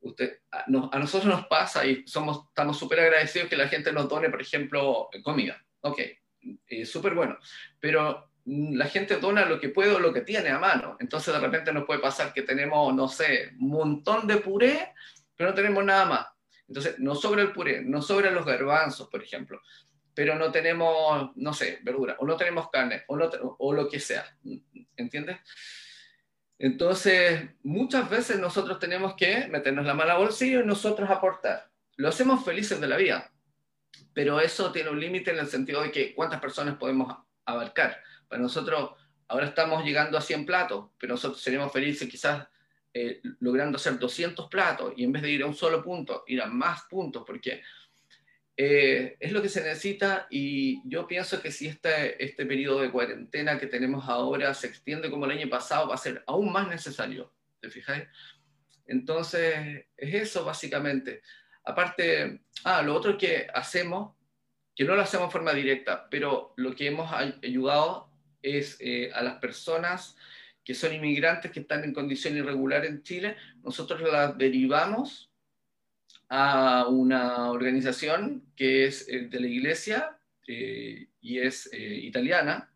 [0.00, 4.30] usted, a, nosotros nos pasa y somos, estamos súper agradecidos que la gente nos done,
[4.30, 5.62] por ejemplo, comida.
[5.82, 6.00] Ok,
[6.68, 7.36] eh, súper bueno.
[7.78, 10.96] Pero la gente dona lo que puede o lo que tiene a mano.
[11.00, 14.94] Entonces de repente nos puede pasar que tenemos, no sé, un montón de puré,
[15.36, 16.26] pero no tenemos nada más.
[16.66, 19.60] Entonces, no sobra el puré, no sobran los garbanzos, por ejemplo,
[20.12, 23.16] pero no tenemos, no sé, verdura, o no tenemos carne, o,
[23.58, 24.24] o lo que sea,
[24.96, 25.38] ¿entiendes?
[26.58, 31.70] Entonces, muchas veces nosotros tenemos que meternos la mano al bolsillo y nosotros aportar.
[31.96, 33.32] Lo hacemos felices de la vida,
[34.12, 38.02] pero eso tiene un límite en el sentido de que cuántas personas podemos abarcar.
[38.28, 38.92] Para nosotros,
[39.28, 42.46] ahora estamos llegando a 100 platos, pero nosotros seríamos felices quizás
[42.94, 46.40] eh, logrando hacer 200 platos y en vez de ir a un solo punto, ir
[46.42, 47.62] a más puntos, porque
[48.56, 52.90] eh, es lo que se necesita y yo pienso que si este, este periodo de
[52.90, 56.66] cuarentena que tenemos ahora se extiende como el año pasado, va a ser aún más
[56.66, 58.04] necesario, ¿te fijáis?
[58.86, 61.22] Entonces, es eso básicamente.
[61.62, 64.16] Aparte, ah, lo otro que hacemos,
[64.74, 68.07] que no lo hacemos de forma directa, pero lo que hemos ayudado
[68.42, 70.16] es eh, a las personas
[70.64, 75.30] que son inmigrantes que están en condición irregular en Chile, nosotros las derivamos
[76.28, 82.70] a una organización que es eh, de la iglesia eh, y es italiana,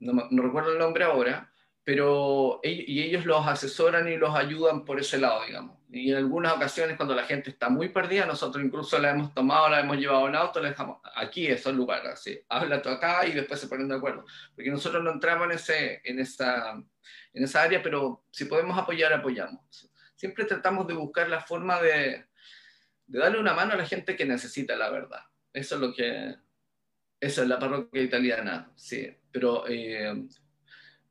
[0.00, 1.52] no, recuerdo el nombre ahora,
[1.86, 5.78] pero y ellos los asesoran y los ayudan por ese lado, digamos.
[5.88, 9.68] Y en algunas ocasiones cuando la gente está muy perdida, nosotros incluso la hemos tomado,
[9.68, 13.24] la hemos llevado en auto, la dejamos aquí, es el lugar, así, habla tú acá
[13.24, 14.24] y después se ponen de acuerdo.
[14.56, 19.12] Porque nosotros no entramos en, ese, en, esa, en esa área, pero si podemos apoyar,
[19.12, 19.88] apoyamos.
[20.16, 22.26] Siempre tratamos de buscar la forma de,
[23.06, 25.20] de darle una mano a la gente que necesita la verdad.
[25.52, 26.34] Eso es lo que,
[27.20, 30.26] eso es la parroquia italiana, sí, pero eh,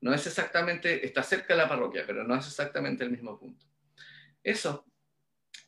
[0.01, 3.65] no es exactamente, está cerca de la parroquia, pero no es exactamente el mismo punto.
[4.43, 4.85] Eso.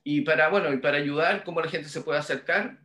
[0.04, 2.80] Y para, bueno, y para ayudar, cómo la gente se puede acercar,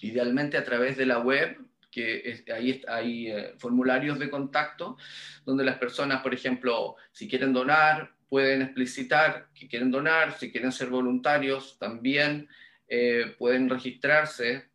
[0.00, 1.58] idealmente a través de la web,
[1.90, 4.96] que ahí hay eh, formularios de contacto,
[5.44, 10.72] donde las personas, por ejemplo, si quieren donar, pueden explicitar que quieren donar, si quieren
[10.72, 12.48] ser voluntarios, también
[12.88, 14.70] eh, pueden registrarse.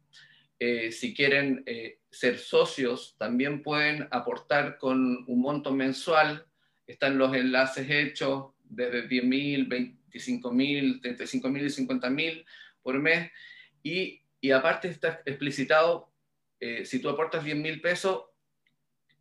[0.57, 1.63] Eh, si quieren
[2.11, 6.45] ser socios, también pueden aportar con un monto mensual.
[6.87, 9.67] Están los enlaces hechos desde 10.000,
[10.11, 12.45] 25.000, 35.000 y 50.000
[12.81, 13.31] por mes.
[13.83, 16.11] Y, y, aparte está explicitado,
[16.83, 18.23] si tú aportas 10.000 pesos,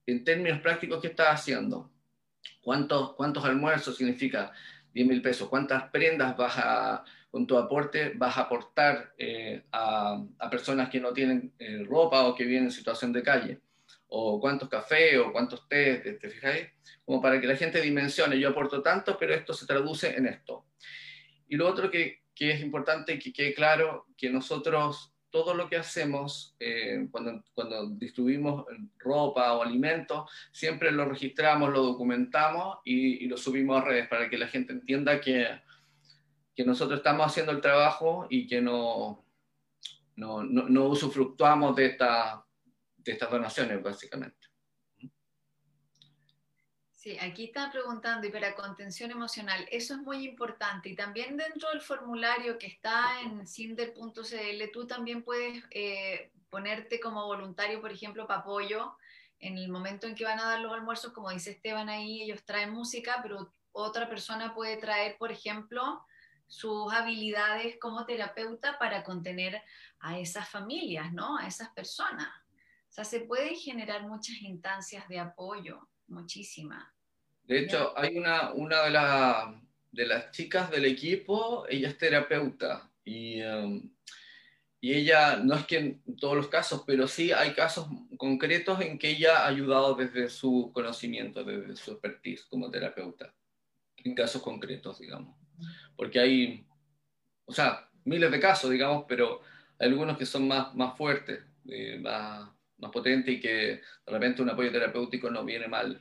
[0.06, 1.90] en términos prácticos, ¿qué estás haciendo?
[2.62, 4.52] ¿Cuántos, cuántos almuerzos significa
[4.94, 5.48] 10.000 pesos?
[5.50, 11.12] ¿Cuántas prendas vas a con tu aporte vas a aportar eh, a, personas que no
[11.12, 13.60] tienen eh, ropa o que viven en situación de calle,
[14.08, 16.68] o cuántos cafés o cuántos té, ¿te, te fijáis?
[17.04, 20.64] Como para que la gente dimensione, yo aporto tanto, pero esto se traduce en esto.
[21.48, 25.76] Y lo otro que, que es importante que quede claro, que nosotros todo lo que
[25.76, 28.64] hacemos eh, cuando, cuando, distribuimos
[28.98, 34.30] ropa o alimentos, siempre lo registramos, lo documentamos y, y, lo subimos a redes para
[34.30, 35.46] que la gente entienda que,
[36.58, 39.24] que nosotros estamos haciendo el trabajo y que no,
[40.16, 42.44] no, no, usufructuamos de, esta,
[42.96, 44.48] de estas donaciones, básicamente.
[46.94, 50.88] Sí, aquí está preguntando, y para contención emocional, eso es muy importante.
[50.88, 57.24] Y también dentro del formulario que está en cinder.cl, tú también puedes eh, ponerte como
[57.24, 58.96] voluntario, por ejemplo, para apoyo.
[59.38, 62.44] En el momento en que van a dar los almuerzos, como dice Esteban ahí, ellos
[62.44, 66.04] traen música, pero otra persona puede traer, por ejemplo,
[66.48, 69.62] sus habilidades como terapeuta para contener
[70.00, 71.36] a esas familias, ¿no?
[71.36, 72.28] A esas personas.
[72.88, 76.84] O sea, se pueden generar muchas instancias de apoyo, muchísimas.
[77.44, 79.60] De hecho, hay una, una de,
[79.92, 83.90] de, las chicas del equipo, ella es terapeuta y, um,
[84.80, 88.98] y ella, no es que en todos los casos, pero sí hay casos concretos en
[88.98, 93.34] que ella ha ayudado desde su conocimiento, desde su expertise como terapeuta,
[93.96, 95.37] en casos concretos, digamos
[95.98, 96.64] porque hay,
[97.44, 99.42] o sea, miles de casos, digamos, pero
[99.80, 104.40] hay algunos que son más, más fuertes, eh, más, más potentes y que de repente
[104.40, 106.00] un apoyo terapéutico no viene mal.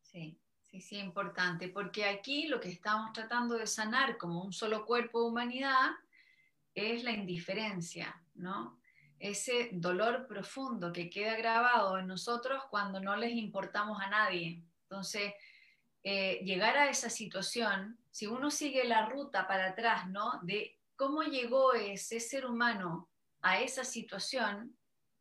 [0.00, 4.86] Sí, sí, sí, importante, porque aquí lo que estamos tratando de sanar como un solo
[4.86, 5.90] cuerpo de humanidad
[6.72, 8.78] es la indiferencia, ¿no?
[9.18, 14.62] Ese dolor profundo que queda grabado en nosotros cuando no les importamos a nadie.
[14.82, 15.32] Entonces,
[16.04, 20.40] eh, llegar a esa situación, si uno sigue la ruta para atrás, ¿no?
[20.42, 23.10] De cómo llegó ese ser humano
[23.42, 24.74] a esa situación,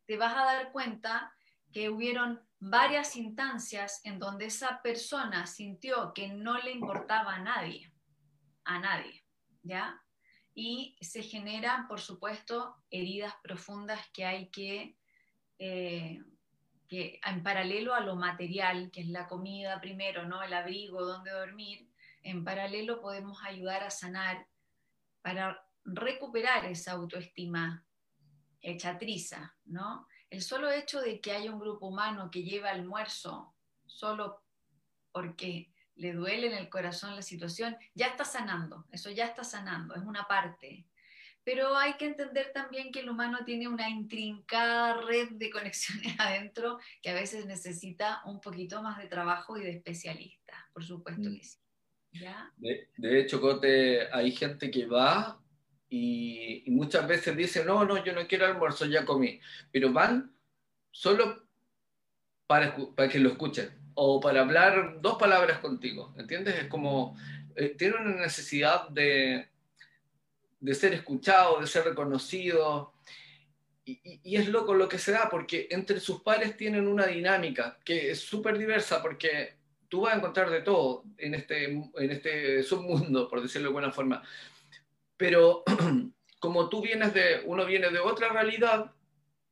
[0.05, 1.35] te vas a dar cuenta
[1.73, 7.91] que hubieron varias instancias en donde esa persona sintió que no le importaba a nadie,
[8.63, 9.25] a nadie,
[9.61, 10.01] ¿ya?
[10.53, 14.95] Y se generan, por supuesto, heridas profundas que hay que
[15.59, 16.23] eh,
[16.87, 20.41] que en paralelo a lo material, que es la comida primero, ¿no?
[20.41, 21.89] el abrigo, donde dormir,
[22.25, 24.47] en paralelo podemos ayudar a sanar
[25.21, 27.85] para recuperar esa autoestima
[28.61, 30.07] hecha triza, ¿no?
[30.31, 34.43] El solo hecho de que haya un grupo humano que lleve almuerzo solo
[35.11, 39.93] porque le duele en el corazón la situación, ya está sanando, eso ya está sanando,
[39.93, 40.87] es una parte.
[41.43, 46.79] Pero hay que entender también que el humano tiene una intrincada red de conexiones adentro
[47.03, 51.35] que a veces necesita un poquito más de trabajo y de especialistas, por supuesto mm.
[51.35, 51.64] que sí.
[52.57, 55.39] De, hecho, Cote, hay gente que va
[55.89, 59.39] y, muchas veces dice, no, no, yo no quiero almuerzo, ya comí.
[59.71, 60.33] Pero van
[60.91, 61.43] solo
[62.47, 66.55] para, para que lo escuchen o para hablar dos palabras contigo, ¿entiendes?
[66.55, 67.17] Es como,
[67.55, 69.47] eh, tiene una necesidad de,
[70.59, 72.93] de ser escuchado, de ser reconocido.
[73.85, 77.79] Y, y, es loco lo que se da, porque entre sus pares tienen una dinámica
[77.85, 79.57] que es súper diversa, porque
[79.95, 83.93] tú vas a encontrar de todo en este, en este submundo, por decirlo de buena
[83.93, 84.21] forma.
[85.15, 85.63] Pero
[86.39, 88.91] como tú vienes de, uno viene de otra realidad,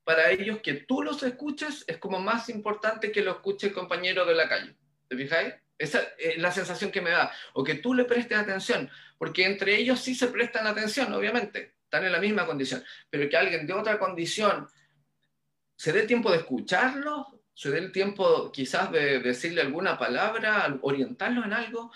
[0.03, 4.25] para ellos que tú los escuches es como más importante que lo escuche el compañero
[4.25, 4.75] de la calle.
[5.08, 5.53] ¿Te fijáis?
[5.77, 7.32] Esa es la sensación que me da.
[7.53, 12.03] O que tú le prestes atención, porque entre ellos sí se prestan atención, obviamente, están
[12.03, 14.67] en la misma condición, pero que alguien de otra condición
[15.77, 21.44] se dé tiempo de escucharlo, se dé el tiempo quizás de decirle alguna palabra, orientarlo
[21.46, 21.92] en algo,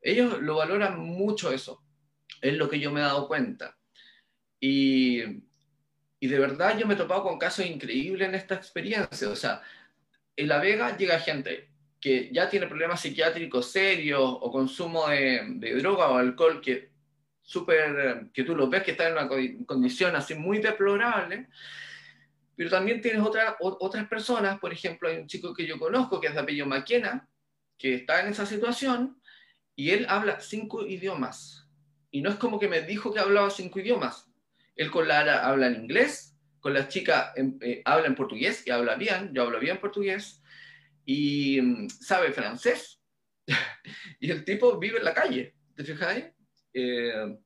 [0.00, 1.82] ellos lo valoran mucho eso.
[2.40, 3.76] Es lo que yo me he dado cuenta.
[4.60, 5.22] Y,
[6.20, 9.28] y de verdad yo me he topado con casos increíbles en esta experiencia.
[9.28, 9.62] O sea,
[10.36, 15.74] en La Vega llega gente que ya tiene problemas psiquiátricos serios o consumo de, de
[15.76, 16.90] droga o alcohol que,
[17.40, 19.28] super, que tú lo ves que está en una
[19.66, 21.48] condición así muy deplorable
[22.56, 26.28] pero también tienes otra, otras personas, por ejemplo, hay un chico que yo conozco que
[26.28, 27.28] es de apellido Maquena,
[27.76, 29.20] que está en esa situación
[29.74, 31.68] y él habla cinco idiomas.
[32.10, 34.30] Y no es como que me dijo que hablaba cinco idiomas.
[34.76, 38.94] Él con Lara habla en inglés, con la chica eh, habla en portugués y habla
[38.94, 40.40] bien, yo hablo bien portugués,
[41.04, 43.00] y mm, sabe francés.
[44.20, 46.22] y el tipo vive en la calle, ¿te fijas
[46.72, 47.36] eh,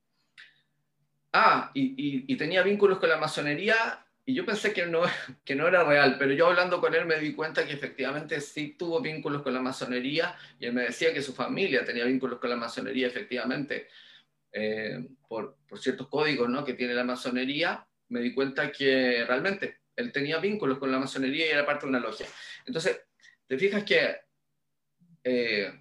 [1.33, 5.05] ah, y, y tenía vínculos con la masonería y yo pensé que no,
[5.45, 8.77] que no era real, pero yo hablando con él me di cuenta que efectivamente sí
[8.79, 12.51] tuvo vínculos con la masonería y él me decía que su familia tenía vínculos con
[12.51, 13.89] la masonería, efectivamente,
[14.53, 16.63] eh, por, por, ciertos códigos ¿no?
[16.63, 21.47] que tiene la masonería, me di cuenta que realmente él tenía vínculos con la masonería
[21.47, 22.27] y era parte de una logia.
[22.67, 23.01] Entonces,
[23.47, 24.15] te fijas que
[25.25, 25.73] eh,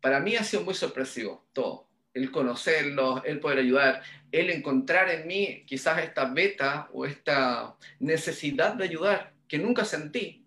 [0.00, 5.26] para mí ha sido muy sorpresivo todo el conocerlos, el poder ayudar, el encontrar en
[5.26, 10.44] mí quizás esta beta o esta necesidad de ayudar que nunca sentí.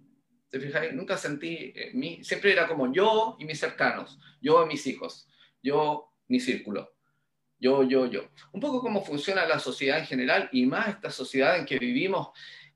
[0.50, 0.94] ¿Te fijáis?
[0.94, 2.24] Nunca sentí en mí.
[2.24, 5.28] Siempre era como yo y mis cercanos, yo y mis hijos,
[5.62, 6.94] yo, mi círculo,
[7.60, 8.30] yo, yo, yo.
[8.52, 12.30] Un poco cómo funciona la sociedad en general y más esta sociedad en que vivimos,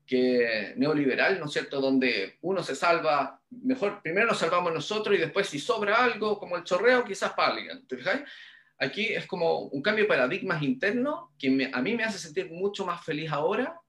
[0.06, 1.80] que neoliberal, ¿no es cierto?
[1.80, 6.56] Donde uno se salva, mejor, primero nos salvamos nosotros y después si sobra algo, como
[6.56, 7.86] el chorreo, quizás para alguien.
[7.86, 8.22] ¿Te fijáis?
[8.78, 12.86] Aquí es como un cambio de paradigmas interno que a mí me hace sentir mucho
[12.86, 13.80] más feliz ahora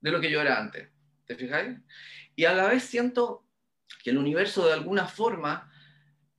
[0.00, 0.88] de lo que yo era antes.
[1.26, 1.78] ¿Te fijáis?
[2.34, 3.44] Y a la vez siento
[4.02, 5.70] que el universo de alguna forma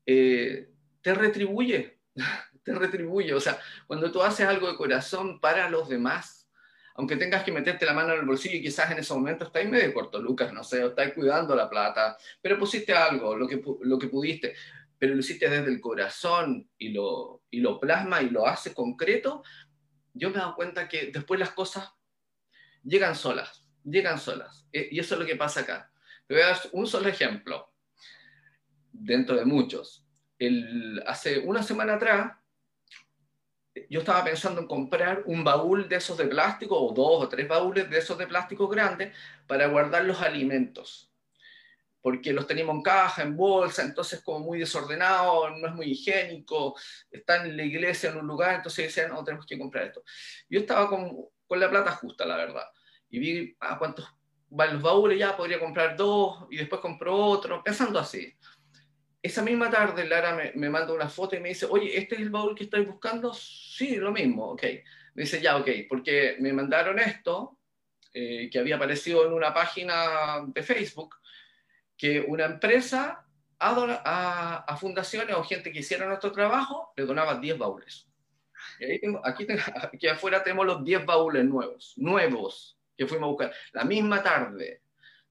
[0.05, 0.69] eh,
[1.01, 1.99] te retribuye,
[2.63, 3.33] te retribuye.
[3.33, 6.49] O sea, cuando tú haces algo de corazón para los demás,
[6.95, 9.65] aunque tengas que meterte la mano en el bolsillo y quizás en ese momento estás
[9.65, 13.61] medio corto, Lucas, no sé, o estás cuidando la plata, pero pusiste algo, lo que,
[13.81, 14.55] lo que pudiste
[15.01, 19.41] pero lo hiciste desde el corazón y lo, y lo plasma y lo hace concreto,
[20.13, 21.91] yo me he dado cuenta que después las cosas
[22.83, 24.67] llegan solas, llegan solas.
[24.71, 25.91] E, y eso es lo que pasa acá.
[26.27, 27.73] Te voy a dar un solo ejemplo,
[28.91, 30.05] dentro de muchos.
[30.37, 32.37] El, hace una semana atrás,
[33.89, 37.47] yo estaba pensando en comprar un baúl de esos de plástico, o dos o tres
[37.47, 41.10] baúles de esos de plástico grandes, para guardar los alimentos
[42.01, 46.75] porque los teníamos en caja, en bolsa, entonces como muy desordenado, no es muy higiénico,
[47.09, 50.03] está en la iglesia en un lugar, entonces decían, no, tenemos que comprar esto.
[50.49, 51.11] Yo estaba con,
[51.47, 52.65] con la plata justa, la verdad,
[53.09, 54.07] y vi a ah, cuántos
[54.49, 58.33] van los baúles, ya podría comprar dos, y después compró otro, pensando así.
[59.21, 62.21] Esa misma tarde Lara me, me manda una foto y me dice, oye, ¿este es
[62.21, 63.33] el baúl que estoy buscando?
[63.33, 64.63] Sí, lo mismo, ok.
[65.13, 67.59] Me dice, ya, ok, porque me mandaron esto,
[68.13, 71.15] eh, que había aparecido en una página de Facebook,
[72.01, 73.23] que una empresa
[73.59, 78.07] a, a, fundaciones o gente que hiciera nuestro trabajo le donaba 10 baúles.
[79.23, 79.45] aquí,
[79.93, 84.81] aquí afuera tenemos los 10 baúles nuevos, nuevos, que fuimos a buscar la misma tarde.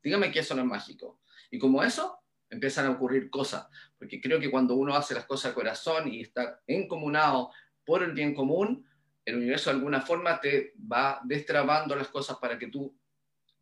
[0.01, 1.19] Dígame que eso no es mágico.
[1.51, 3.67] Y como eso, empiezan a ocurrir cosas,
[3.99, 7.51] porque creo que cuando uno hace las cosas de corazón y está encomunado
[7.85, 8.87] por el bien común,
[9.25, 12.97] el universo de alguna forma te va destrabando las cosas para que tú,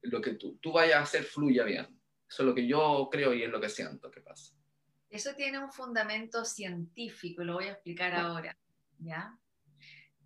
[0.02, 1.97] lo que tú, tú vayas a hacer fluya bien.
[2.28, 4.54] Eso es lo que yo creo y es lo que siento que pasa.
[5.10, 8.56] Eso tiene un fundamento científico, lo voy a explicar ahora,
[8.98, 9.38] ¿ya?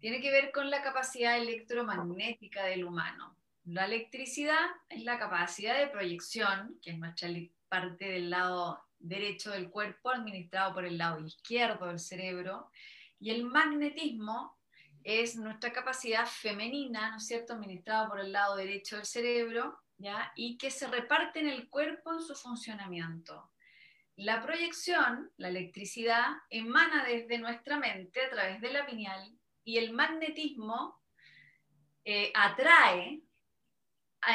[0.01, 3.37] Tiene que ver con la capacidad electromagnética del humano.
[3.65, 7.29] La electricidad es la capacidad de proyección, que es nuestra
[7.69, 12.71] parte del lado derecho del cuerpo, administrado por el lado izquierdo del cerebro,
[13.21, 14.59] y el magnetismo
[15.05, 19.82] es nuestra capacidad femenina, ¿no es cierto?, administrada por el lado derecho del cerebro,
[20.35, 23.51] Y que se reparte en el cuerpo en su funcionamiento.
[24.17, 29.93] La proyección, la electricidad, emana desde nuestra mente a través de la pineal y el
[29.93, 31.01] magnetismo
[32.05, 33.23] eh, atrae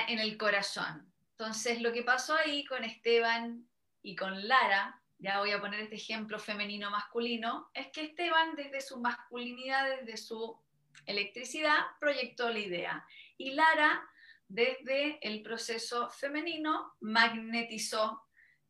[0.07, 1.13] en el corazón.
[1.31, 3.67] Entonces, lo que pasó ahí con Esteban
[4.01, 8.99] y con Lara, ya voy a poner este ejemplo femenino-masculino, es que Esteban desde su
[8.99, 10.59] masculinidad, desde su
[11.05, 13.05] electricidad, proyectó la idea.
[13.37, 14.01] Y Lara,
[14.47, 18.23] desde el proceso femenino, magnetizó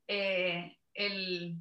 [0.08, 1.56] eh, el,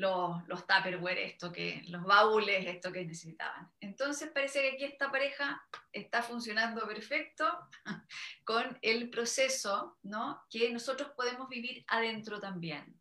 [0.00, 3.70] los, Tupperware, esto que, los baúles, esto que necesitaban.
[3.80, 5.62] Entonces parece que aquí esta pareja
[5.92, 7.46] está funcionando perfecto
[8.44, 10.42] con el proceso ¿no?
[10.50, 12.98] que nosotros podemos vivir adentro también.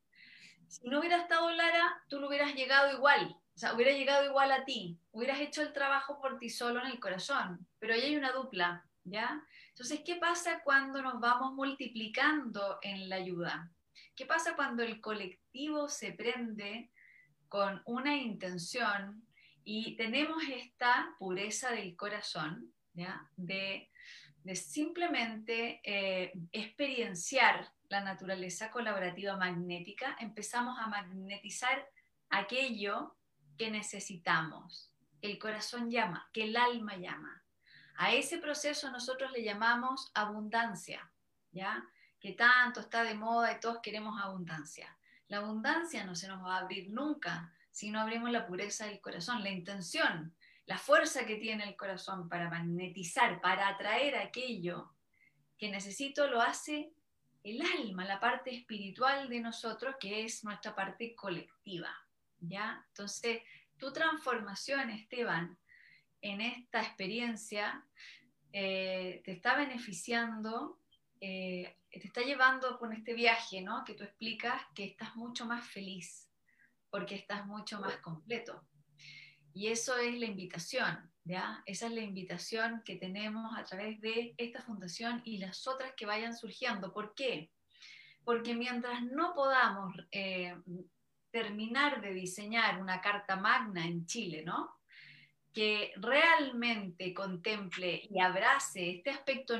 [0.67, 4.51] Si no hubiera estado Lara, tú lo hubieras llegado igual, o sea, hubiera llegado igual
[4.51, 8.15] a ti, hubieras hecho el trabajo por ti solo en el corazón, pero ahí hay
[8.15, 9.43] una dupla, ¿ya?
[9.69, 13.71] Entonces, ¿qué pasa cuando nos vamos multiplicando en la ayuda?
[14.15, 16.91] ¿Qué pasa cuando el colectivo se prende
[17.47, 19.25] con una intención
[19.63, 22.73] y tenemos esta pureza del corazón,
[23.37, 23.89] De,
[24.55, 31.87] simplemente eh, experienciar la naturaleza colaborativa magnética, empezamos a magnetizar
[32.29, 33.15] aquello
[33.57, 34.91] que necesitamos.
[35.21, 37.38] El corazón llama, que el alma llama.
[38.01, 41.11] A ese proceso nosotros le llamamos abundancia,
[41.51, 41.85] ¿ya?
[42.17, 44.97] que tanto está de moda y todos queremos abundancia.
[45.27, 49.01] La abundancia no se nos va a abrir nunca si no abrimos la pureza del
[49.01, 50.33] corazón, la intención,
[50.65, 54.93] la fuerza que tiene el corazón para magnetizar, para atraer aquello
[55.57, 56.93] que necesito, lo hace
[57.43, 61.93] el alma, la parte espiritual de nosotros, que es nuestra parte colectiva.
[62.39, 62.81] ¿ya?
[62.87, 63.41] Entonces,
[63.77, 65.57] tu transformación, Esteban,
[66.21, 67.85] en esta experiencia
[68.51, 70.79] eh, te está beneficiando
[71.21, 73.83] eh, te está llevando con este viaje, ¿no?
[73.83, 76.29] Que tú explicas que estás mucho más feliz,
[76.89, 78.63] porque estás mucho más completo.
[79.53, 81.63] Y eso es la invitación, ¿ya?
[81.65, 86.05] Esa es la invitación que tenemos a través de esta fundación y las otras que
[86.05, 86.93] vayan surgiendo.
[86.93, 87.51] ¿Por qué?
[88.23, 90.55] Porque mientras no podamos eh,
[91.31, 94.78] terminar de diseñar una carta magna en Chile, ¿no?
[95.59, 99.57] Que realmente contemple y abrace este aspecto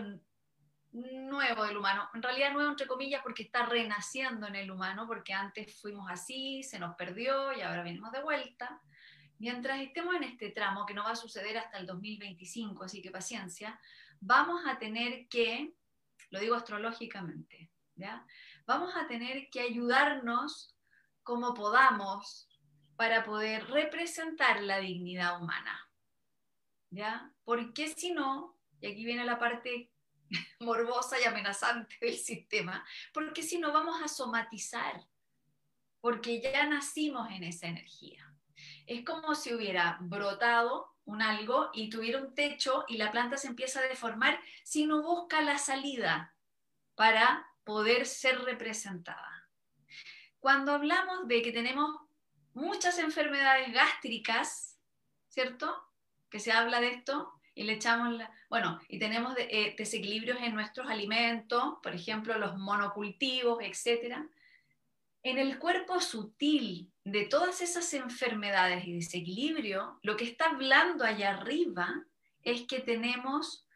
[0.93, 2.09] nuevo del humano.
[2.13, 6.63] En realidad nuevo entre comillas porque está renaciendo en el humano, porque antes fuimos así,
[6.63, 8.81] se nos perdió y ahora venimos de vuelta.
[9.39, 13.11] Mientras estemos en este tramo, que no va a suceder hasta el 2025, así que
[13.11, 13.77] paciencia,
[14.21, 15.73] vamos a tener que,
[16.29, 18.25] lo digo astrológicamente, ¿ya?
[18.65, 20.77] vamos a tener que ayudarnos
[21.23, 22.47] como podamos
[22.95, 25.88] para poder representar la dignidad humana.
[26.91, 27.31] ¿Ya?
[27.43, 29.91] Porque si no, y aquí viene la parte
[30.59, 35.05] morbosa y amenazante del sistema, porque si no vamos a somatizar,
[36.01, 38.33] porque ya nacimos en esa energía.
[38.85, 43.47] Es como si hubiera brotado un algo y tuviera un techo y la planta se
[43.47, 46.35] empieza a deformar si no busca la salida
[46.95, 49.49] para poder ser representada.
[50.39, 51.89] Cuando hablamos de que tenemos
[52.53, 54.79] muchas enfermedades gástricas,
[55.27, 55.88] ¿cierto?
[56.29, 60.55] Que se habla de esto, y le echamos, la, bueno, y tenemos eh, desequilibrios en
[60.55, 64.15] nuestros alimentos, por ejemplo, los monocultivos, etc.
[65.23, 71.35] En el cuerpo sutil de todas esas enfermedades y desequilibrio, lo que está hablando allá
[71.35, 72.05] arriba
[72.43, 73.67] es que tenemos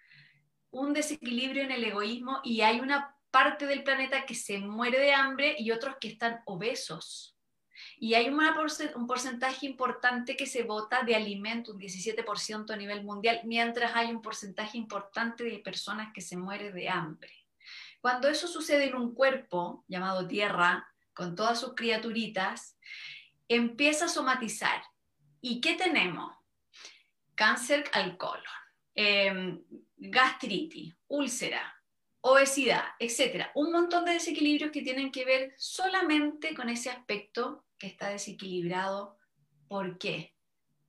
[0.71, 5.13] un desequilibrio en el egoísmo y hay una parte del planeta que se muere de
[5.13, 7.32] hambre y otros que están obesos.
[7.99, 13.41] Y hay un porcentaje importante que se vota de alimento, un 17% a nivel mundial,
[13.43, 17.33] mientras hay un porcentaje importante de personas que se mueren de hambre.
[18.01, 22.77] Cuando eso sucede en un cuerpo llamado Tierra, con todas sus criaturitas,
[23.47, 24.83] empieza a somatizar.
[25.41, 26.35] ¿Y qué tenemos?
[27.35, 28.43] Cáncer al colon,
[28.95, 29.63] em,
[29.97, 31.73] gastritis, úlcera,
[32.21, 33.47] obesidad, etc.
[33.55, 39.17] Un montón de desequilibrios que tienen que ver solamente con ese aspecto está desequilibrado.
[39.67, 40.33] ¿Por qué?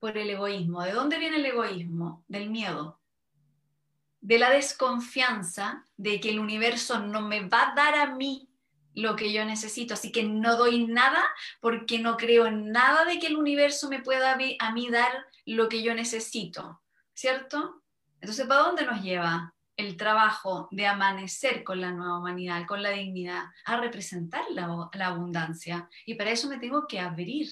[0.05, 0.83] por el egoísmo.
[0.83, 2.23] ¿De dónde viene el egoísmo?
[2.27, 2.99] Del miedo,
[4.21, 8.47] de la desconfianza de que el universo no me va a dar a mí
[8.93, 11.25] lo que yo necesito, así que no doy nada
[11.59, 15.69] porque no creo en nada de que el universo me pueda a mí dar lo
[15.69, 16.83] que yo necesito,
[17.15, 17.81] ¿cierto?
[18.21, 22.91] Entonces, ¿para dónde nos lleva el trabajo de amanecer con la nueva humanidad, con la
[22.91, 25.89] dignidad, a representar la, abundancia?
[26.05, 27.47] Y para eso me tengo que abrir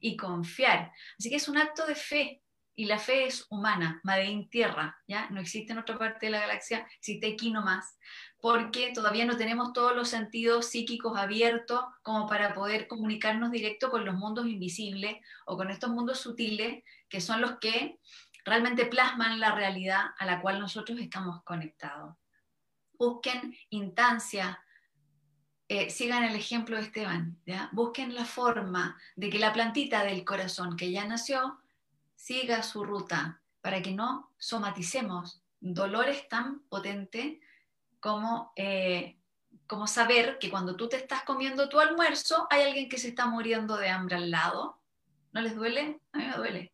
[0.00, 0.92] y confiar.
[1.18, 2.42] Así que es un acto de fe,
[2.74, 5.28] y la fe es humana, Made Tierra, ¿ya?
[5.30, 7.98] No existe en otra parte de la galaxia, existe aquí nomás,
[8.40, 14.04] porque todavía no tenemos todos los sentidos psíquicos abiertos como para poder comunicarnos directo con
[14.06, 17.98] los mundos invisibles o con estos mundos sutiles que son los que
[18.44, 22.16] realmente plasman la realidad a la cual nosotros estamos conectados.
[22.98, 24.56] Busquen instancias,
[25.68, 27.38] eh, sigan el ejemplo de Esteban,
[27.72, 31.60] busquen la forma de que la plantita del corazón que ya nació
[32.16, 37.38] siga su ruta para que no somaticemos dolores tan potentes
[38.00, 39.18] como, eh,
[39.66, 43.26] como saber que cuando tú te estás comiendo tu almuerzo hay alguien que se está
[43.26, 44.80] muriendo de hambre al lado.
[45.32, 46.00] ¿No les duele?
[46.12, 46.72] A mí me duele.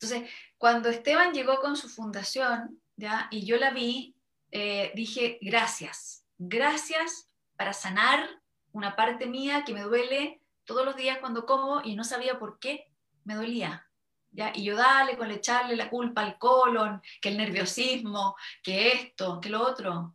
[0.00, 3.28] Entonces, cuando Esteban llegó con su fundación, ¿ya?
[3.30, 4.14] y yo la vi,
[4.50, 8.40] eh, dije, gracias, gracias para sanar
[8.72, 12.58] una parte mía que me duele todos los días cuando como y no sabía por
[12.58, 12.90] qué
[13.24, 13.86] me dolía.
[14.32, 14.52] ¿Ya?
[14.54, 19.50] Y yo dale con echarle la culpa al colon, que el nerviosismo, que esto, que
[19.50, 20.14] lo otro.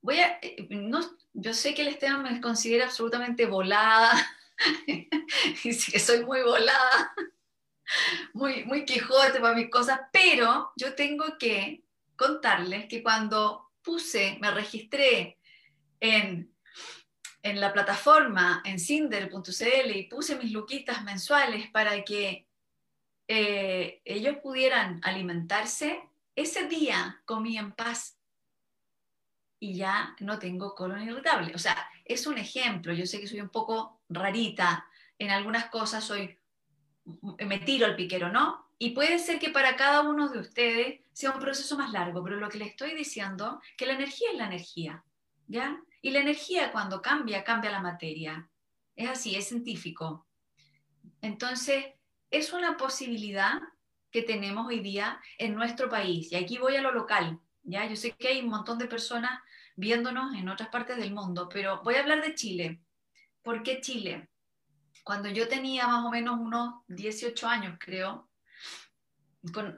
[0.00, 1.00] Voy a, eh, no,
[1.34, 4.12] yo sé que el Esteban me considera absolutamente volada,
[4.86, 5.08] y
[5.62, 7.14] que soy muy volada,
[8.34, 11.84] muy, muy quijote para mis cosas, pero yo tengo que
[12.16, 15.38] contarles que cuando puse, me registré
[16.00, 16.52] en,
[17.42, 22.46] en la plataforma, en cinder.cl, y puse mis luquitas mensuales para que
[23.28, 26.00] eh, ellos pudieran alimentarse,
[26.34, 28.18] ese día comí en paz
[29.58, 31.54] y ya no tengo colon irritable.
[31.54, 32.92] O sea, es un ejemplo.
[32.92, 34.86] Yo sé que soy un poco rarita.
[35.18, 36.38] En algunas cosas soy
[37.38, 38.66] me tiro al piquero, ¿no?
[38.78, 42.36] Y puede ser que para cada uno de ustedes sea un proceso más largo, pero
[42.36, 45.04] lo que le estoy diciendo, que la energía es la energía,
[45.46, 45.80] ¿ya?
[46.02, 48.48] Y la energía cuando cambia, cambia la materia.
[48.94, 50.26] Es así, es científico.
[51.22, 51.86] Entonces,
[52.30, 53.60] es una posibilidad
[54.10, 56.30] que tenemos hoy día en nuestro país.
[56.32, 57.86] Y aquí voy a lo local, ¿ya?
[57.86, 59.40] Yo sé que hay un montón de personas
[59.74, 62.80] viéndonos en otras partes del mundo, pero voy a hablar de Chile.
[63.42, 64.28] ¿Por qué Chile?
[65.06, 68.28] Cuando yo tenía más o menos unos 18 años, creo,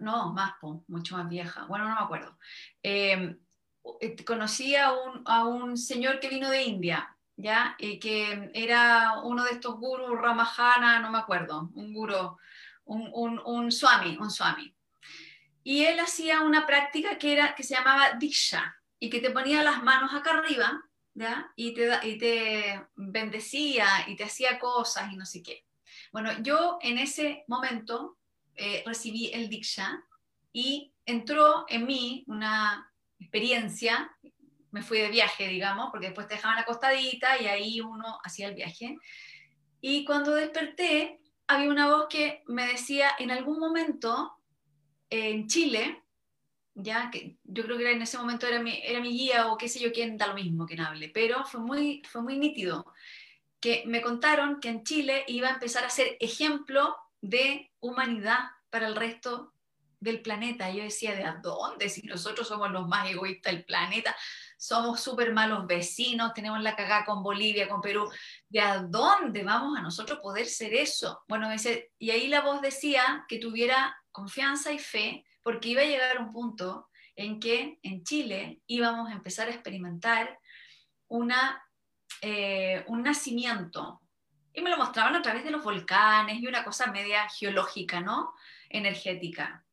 [0.01, 0.55] no, más,
[0.87, 2.39] mucho más vieja, bueno, no me acuerdo,
[2.83, 3.39] em,
[4.01, 7.77] eh, conocí a un, a un, señor que vino de India, ¿ya?
[7.79, 12.39] y que era uno de estos gurus, Ramajana, no me acuerdo, un guru,
[12.87, 14.75] un, un, un swami, un swami.
[15.63, 19.63] Y él hacía una práctica que, era, que se llamaba Diksha, y que te ponía
[19.63, 20.88] las manos acá arriba
[21.57, 25.65] y te, y te bendecía y te hacía cosas y no sé qué.
[26.13, 28.19] Bueno, yo en ese momento
[28.55, 30.03] eh, recibí el Diksha
[30.53, 34.11] y entró en mí una experiencia,
[34.71, 38.55] me fui de viaje, digamos, porque después te dejaban acostadita y ahí uno hacía el
[38.55, 38.97] viaje.
[39.81, 44.35] Y cuando desperté, había una voz que me decía, en algún momento
[45.11, 46.03] en Chile
[46.81, 49.69] ya que yo creo que en ese momento era mi, era mi guía o qué
[49.69, 52.87] sé yo quién, da lo mismo que hable, pero fue muy, fue muy nítido
[53.61, 58.39] que me contaron que en Chile iba a empezar a ser ejemplo de humanidad
[58.71, 59.53] para el resto
[59.99, 60.71] del planeta.
[60.71, 61.89] Yo decía, ¿de dónde?
[61.89, 64.15] Si nosotros somos los más egoístas del planeta,
[64.57, 68.09] somos súper malos vecinos, tenemos la cagada con Bolivia, con Perú,
[68.49, 71.25] ¿de a dónde vamos a nosotros poder ser eso?
[71.27, 71.49] Bueno,
[71.99, 76.31] y ahí la voz decía que tuviera confianza y fe porque iba a llegar un
[76.31, 80.39] punto en que en Chile íbamos a empezar a experimentar
[81.07, 81.65] una,
[82.21, 84.03] eh, un nacimiento.
[84.53, 88.35] Y me lo mostraban a través de los volcanes y una cosa media geológica, ¿no?
[88.69, 89.65] Energética.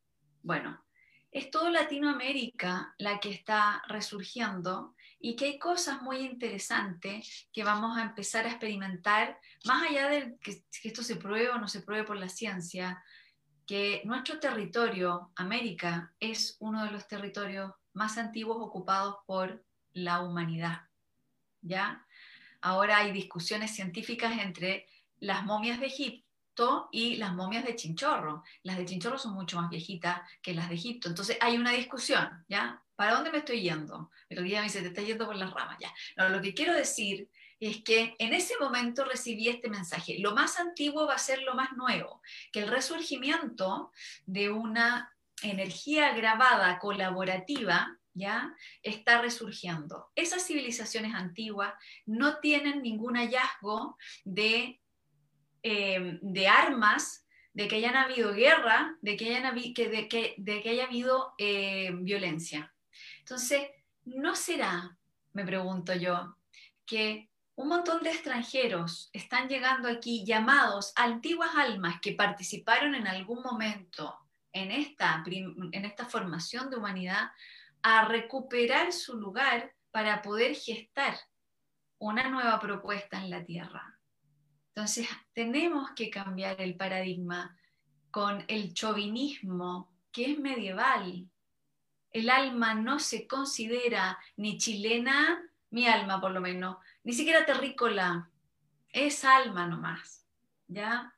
[0.43, 0.81] Bueno,
[1.29, 7.97] es todo Latinoamérica la que está resurgiendo y que hay cosas muy interesantes que vamos
[7.97, 11.81] a empezar a experimentar, más allá de que, que esto se pruebe o no se
[11.81, 13.03] pruebe por la ciencia,
[13.65, 19.63] que nuestro territorio, América, es uno de los territorios más antiguos ocupados por
[19.93, 20.81] la humanidad.
[21.61, 22.05] ¿Ya?
[22.61, 24.87] Ahora hay discusiones científicas entre
[25.19, 28.43] las momias de Egipto y las momias de Chinchorro.
[28.63, 31.09] Las de Chinchorro son mucho más viejitas que las de Egipto.
[31.09, 32.81] Entonces hay una discusión, ¿ya?
[32.95, 34.09] ¿Para dónde me estoy yendo?
[34.29, 35.93] El día me dice, te estás yendo por las ramas, ya.
[36.29, 37.29] Lo que quiero decir
[37.59, 40.17] es que en ese momento recibí este mensaje.
[40.19, 43.91] Lo más antiguo va a ser lo más nuevo, que el resurgimiento
[44.25, 50.09] de una energía grabada colaborativa ya está resurgiendo.
[50.15, 51.73] Esas civilizaciones antiguas
[52.05, 54.79] no tienen ningún hallazgo de,
[55.63, 62.73] eh, de armas, de que hayan habido guerra, de que, haya habido eh, violencia.
[63.19, 63.69] Entonces,
[64.05, 64.97] ¿no será,
[65.33, 66.37] me pregunto yo,
[66.85, 73.41] que un montón de extranjeros están llegando aquí llamados antiguas almas que participaron en algún
[73.41, 74.17] momento
[74.51, 77.31] en esta, en esta formación de humanidad
[77.81, 81.15] a recuperar su lugar para poder gestar
[81.97, 83.99] una nueva propuesta en la Tierra.
[84.73, 87.57] Entonces, tenemos que cambiar el paradigma
[88.11, 91.29] con el chauvinismo que es medieval.
[92.11, 98.31] El alma no se considera ni chilena, mi alma por lo menos, ni siquiera terrícola,
[98.89, 100.25] es alma nomás,
[100.67, 101.15] ¿ya?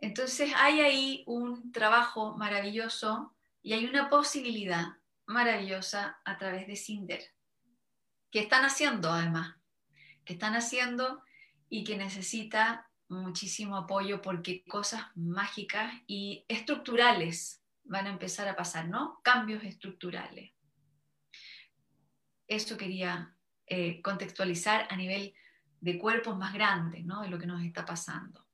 [0.00, 4.94] Entonces hay ahí un trabajo maravilloso y hay una posibilidad
[5.26, 7.22] maravillosa a través de Cinder,
[8.30, 9.56] que están haciendo además,
[10.24, 11.22] que están haciendo
[11.68, 18.88] y que necesita muchísimo apoyo porque cosas mágicas y estructurales van a empezar a pasar,
[18.88, 19.20] ¿no?
[19.22, 20.52] Cambios estructurales.
[22.48, 23.35] Eso quería
[23.66, 25.34] eh, contextualizar a nivel
[25.80, 27.22] de cuerpos más grandes, ¿no?
[27.22, 28.46] De lo que nos está pasando.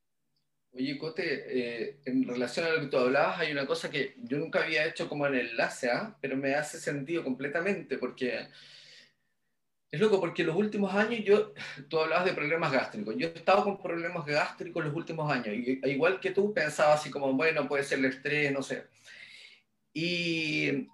[0.74, 4.38] Oye, Cote, eh, en relación a lo que tú hablabas, hay una cosa que yo
[4.38, 6.16] nunca había hecho como en enlace, ¿ah?
[6.18, 8.48] pero me hace sentido completamente, porque
[9.90, 11.52] es loco, porque los últimos años yo,
[11.90, 15.78] tú hablabas de problemas gástricos, yo he estado con problemas gástricos los últimos años, y
[15.90, 18.86] igual que tú pensaba así como, bueno, puede ser el estrés, no sé.
[19.92, 20.88] Y,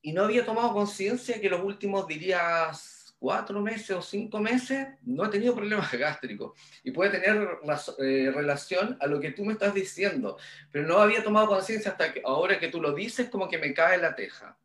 [0.00, 5.24] y no había tomado conciencia que los últimos, dirías, cuatro meses o cinco meses no
[5.24, 7.50] he tenido problemas gástricos y puede tener
[7.98, 10.38] eh, relación a lo que tú me estás diciendo,
[10.72, 13.72] pero no había tomado conciencia hasta que ahora que tú lo dices como que me
[13.72, 14.58] cae la teja.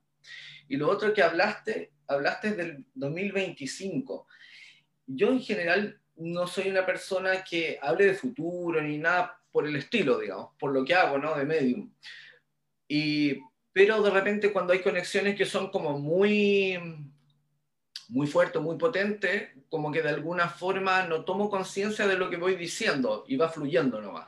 [0.67, 4.27] Y lo otro que hablaste, hablaste del 2025.
[5.05, 9.75] Yo en general no soy una persona que hable de futuro ni nada por el
[9.75, 11.35] estilo, digamos, por lo que hago, ¿no?
[11.35, 11.93] De medium.
[12.87, 13.39] Y,
[13.71, 16.75] pero de repente cuando hay conexiones que son como muy
[18.09, 22.37] muy fuerte, muy potente, como que de alguna forma no tomo conciencia de lo que
[22.37, 24.27] voy diciendo y va fluyendo nomás.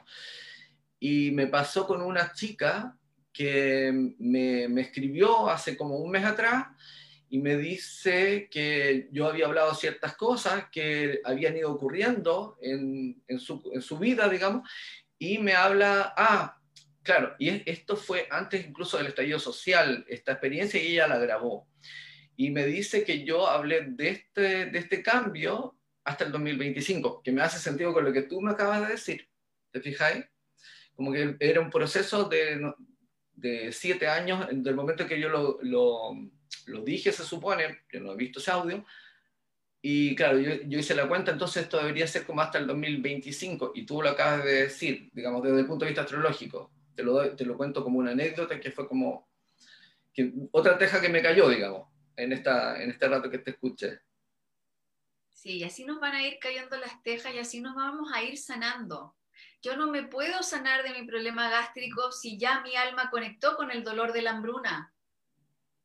[1.00, 2.98] Y me pasó con una chica
[3.32, 6.68] que me, me escribió hace como un mes atrás
[7.30, 13.40] y me dice que yo había hablado ciertas cosas que habían ido ocurriendo en, en,
[13.40, 14.68] su, en su vida, digamos,
[15.18, 16.58] y me habla, ah,
[17.04, 21.68] claro, y esto fue antes incluso del estallido social, esta experiencia, y ella la grabó
[22.40, 25.76] y me dice que yo hablé de este, de este cambio
[26.06, 29.28] hasta el 2025, que me hace sentido con lo que tú me acabas de decir.
[29.72, 30.24] ¿Te fijáis?
[30.96, 32.72] Como que era un proceso de,
[33.34, 36.16] de siete años, del momento que yo lo, lo,
[36.68, 38.86] lo, dije, se supone, yo no he visto ese audio,
[39.82, 43.74] y claro, yo, yo, hice la cuenta, entonces esto debería ser como hasta el 2025,
[43.76, 46.72] y tú lo acabas de decir, digamos, desde el punto de vista astrológico.
[46.96, 49.28] Te lo, te lo cuento como una anécdota que fue como
[50.14, 51.89] que, otra teja que me cayó, digamos
[52.24, 54.00] en, esta, en este rato que te escuché.
[55.30, 58.22] Sí, y así nos van a ir cayendo las tejas y así nos vamos a
[58.22, 59.16] ir sanando.
[59.62, 63.72] Yo no me puedo sanar de mi problema gástrico si ya mi alma conectó con
[63.72, 64.94] el dolor de la hambruna.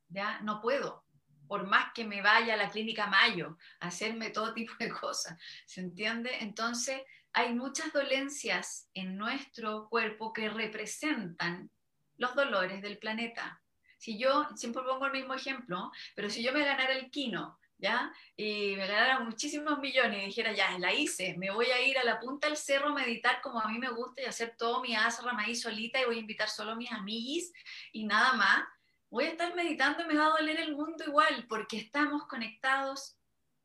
[0.09, 1.05] Ya no puedo.
[1.47, 5.39] Por más que me vaya a la clínica Mayo a hacerme todo tipo de cosas.
[5.67, 6.31] ¿Se entiende?
[6.41, 11.71] Entonces, hay muchas dolencias en nuestro cuerpo que representan
[12.17, 13.64] los dolores del planeta.
[14.05, 18.13] Si yo, siempre pongo el mismo ejemplo, pero si yo me ganara el Kino, ¿ya?
[18.37, 22.05] Y me ganara muchísimos millones y dijera, ya, la hice, me voy a ir a
[22.05, 24.95] la punta del cerro a meditar como a mí me gusta y hacer todo mi
[24.95, 27.51] asra maíz solita y voy a invitar solo a mis amiguis
[27.95, 28.65] y nada más,
[29.09, 33.17] voy a estar meditando y me va a doler el mundo igual porque estamos conectados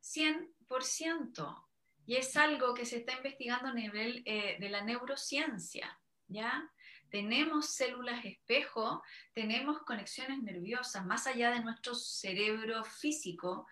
[0.02, 1.66] 100%.
[2.06, 6.72] Y es algo que se está investigando a nivel eh, de la neurociencia, ¿ya?
[7.10, 9.04] Tenemos células espejo,
[9.34, 13.68] tenemos conexiones nerviosas más allá de nuestro cerebro físico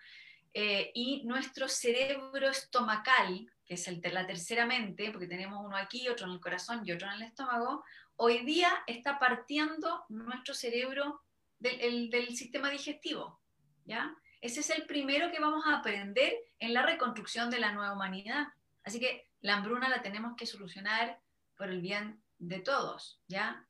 [0.54, 6.08] eh, y nuestro cerebro estomacal, que es el, la tercera mente, porque tenemos uno aquí,
[6.08, 7.84] otro en el corazón y otro en el estómago,
[8.16, 11.22] hoy día está partiendo nuestro cerebro
[11.58, 13.40] del, del sistema digestivo.
[13.84, 14.16] ¿ya?
[14.40, 18.48] Ese es el primero que vamos a aprender en la reconstrucción de la nueva humanidad.
[18.84, 21.20] Así que la hambruna la tenemos que solucionar
[21.56, 23.66] por el bien de todos, ¿ya?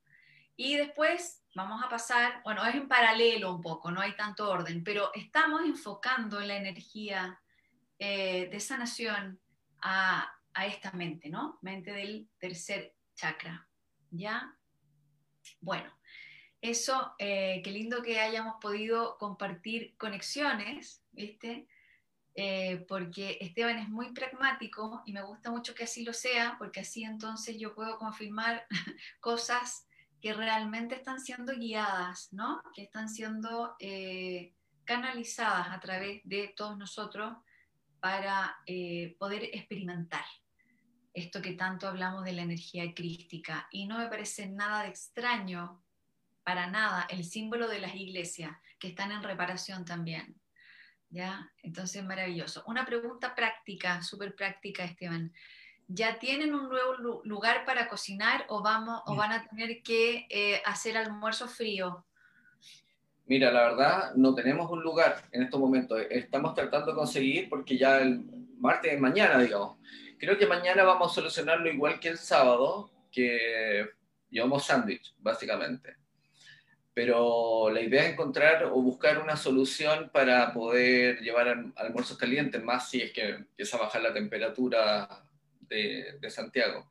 [0.57, 4.83] Y después vamos a pasar, bueno, es en paralelo un poco, no hay tanto orden,
[4.83, 7.41] pero estamos enfocando la energía
[7.99, 9.41] eh, de sanación
[9.81, 11.59] a, a esta mente, ¿no?
[11.63, 13.69] Mente del tercer chakra,
[14.11, 14.55] ¿ya?
[15.61, 15.93] Bueno,
[16.61, 21.69] eso, eh, qué lindo que hayamos podido compartir conexiones, ¿viste?
[22.41, 26.79] Eh, porque Esteban es muy pragmático y me gusta mucho que así lo sea, porque
[26.79, 28.65] así entonces yo puedo confirmar
[29.19, 29.89] cosas
[30.21, 32.63] que realmente están siendo guiadas, ¿no?
[32.77, 37.37] Que están siendo eh, canalizadas a través de todos nosotros
[37.99, 38.57] para
[39.19, 40.25] poder experimentar
[41.13, 43.67] esto que tanto hablamos de la energía crística.
[43.73, 45.83] Y no me parece nada de extraño
[46.45, 50.41] para nada el símbolo de las iglesias que están en reparación también.
[51.11, 51.51] ¿Ya?
[51.63, 52.63] Entonces, maravilloso.
[52.67, 55.33] Una pregunta práctica, súper práctica, Esteban.
[55.87, 60.61] ¿Ya tienen un nuevo lugar para cocinar o, vamos, o van a tener que eh,
[60.67, 62.05] hacer almuerzo frío?
[63.25, 66.01] Mira, la verdad, no tenemos un lugar en estos momentos.
[66.11, 68.23] Estamos tratando de conseguir porque ya el
[68.59, 69.79] martes de mañana, digamos.
[70.19, 73.89] Creo que mañana vamos a solucionarlo igual que el sábado, que
[74.29, 75.97] llevamos sándwich, básicamente
[76.99, 82.91] pero la idea es encontrar o buscar una solución para poder llevar almuerzos calientes, más
[82.91, 85.25] si es que empieza a bajar la temperatura
[85.61, 86.91] de, Santiago.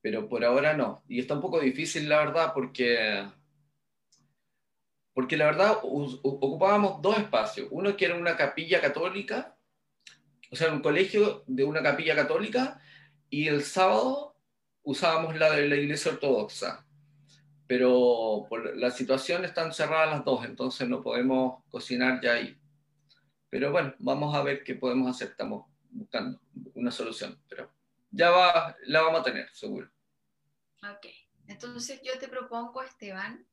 [0.00, 1.02] Pero por ahora no.
[1.08, 3.26] Y está un poco difícil, la verdad, porque,
[5.12, 7.66] porque la verdad ocupábamos dos espacios.
[7.72, 9.56] Uno que era una capilla católica,
[10.52, 12.80] o sea, un colegio de una capilla católica,
[13.28, 14.36] y el sábado
[14.84, 16.86] usábamos la de la iglesia ortodoxa
[17.66, 22.58] pero por la situación están cerradas las dos, entonces no podemos cocinar ya ahí.
[23.48, 26.40] Pero bueno, vamos a ver qué podemos hacer, estamos buscando
[26.74, 27.70] una solución, pero
[28.10, 29.90] ya va, la vamos a tener, seguro.
[30.82, 31.06] Ok,
[31.46, 33.46] entonces yo te propongo, Esteban,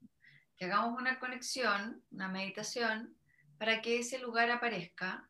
[0.57, 3.15] que hagamos una conexión, una meditación,
[3.57, 5.29] para que ese lugar aparezca,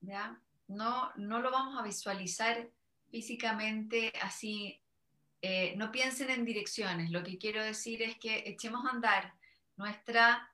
[0.00, 0.40] ¿ya?
[0.68, 2.70] No, no lo vamos a visualizar
[3.10, 4.80] físicamente así
[5.42, 9.34] eh, no piensen en direcciones, lo que quiero decir es que echemos a andar
[9.76, 10.52] nuestra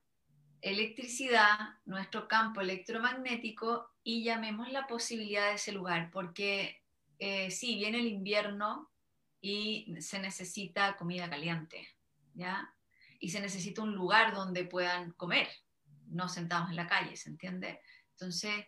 [0.61, 6.81] electricidad, nuestro campo electromagnético y llamemos la posibilidad de ese lugar, porque
[7.19, 8.89] eh, sí, viene el invierno
[9.41, 11.87] y se necesita comida caliente,
[12.33, 12.73] ¿ya?
[13.19, 15.49] Y se necesita un lugar donde puedan comer,
[16.07, 17.81] no sentados en la calle, ¿se entiende?
[18.11, 18.65] Entonces,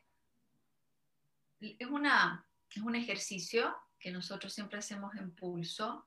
[1.59, 6.05] es, una, es un ejercicio que nosotros siempre hacemos en pulso,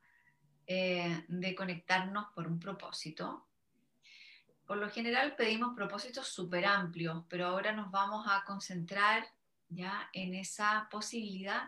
[0.65, 3.47] eh, de conectarnos por un propósito.
[4.65, 9.27] Por lo general pedimos propósitos súper amplios, pero ahora nos vamos a concentrar
[9.67, 11.63] ya en esa posibilidad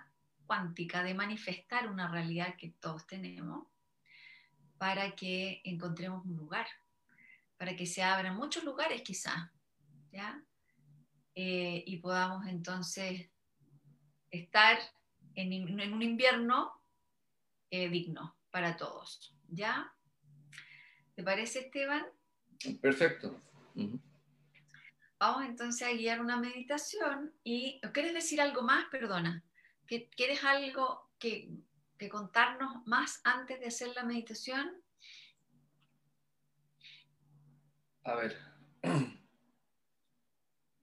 [0.46, 3.68] cuántica de manifestar una realidad que todos tenemos
[4.78, 6.68] para que encontremos un lugar,
[7.58, 9.50] para que se abran muchos lugares quizás,
[10.12, 10.42] ¿ya?
[11.34, 13.30] Eh, y podamos entonces
[14.32, 14.80] estar
[15.34, 16.72] en, un invierno
[17.70, 19.36] eh, digno para todos.
[19.50, 19.94] ¿Ya?
[21.14, 22.06] ¿Te parece, Esteban?
[22.82, 23.42] Perfecto.
[25.20, 28.86] Vamos entonces a guiar una meditación y ¿quieres decir algo más?
[28.86, 29.44] Perdona.
[29.86, 31.50] ¿Quieres algo que,
[31.98, 34.72] que contarnos más antes de hacer la meditación?
[38.06, 38.38] A ver,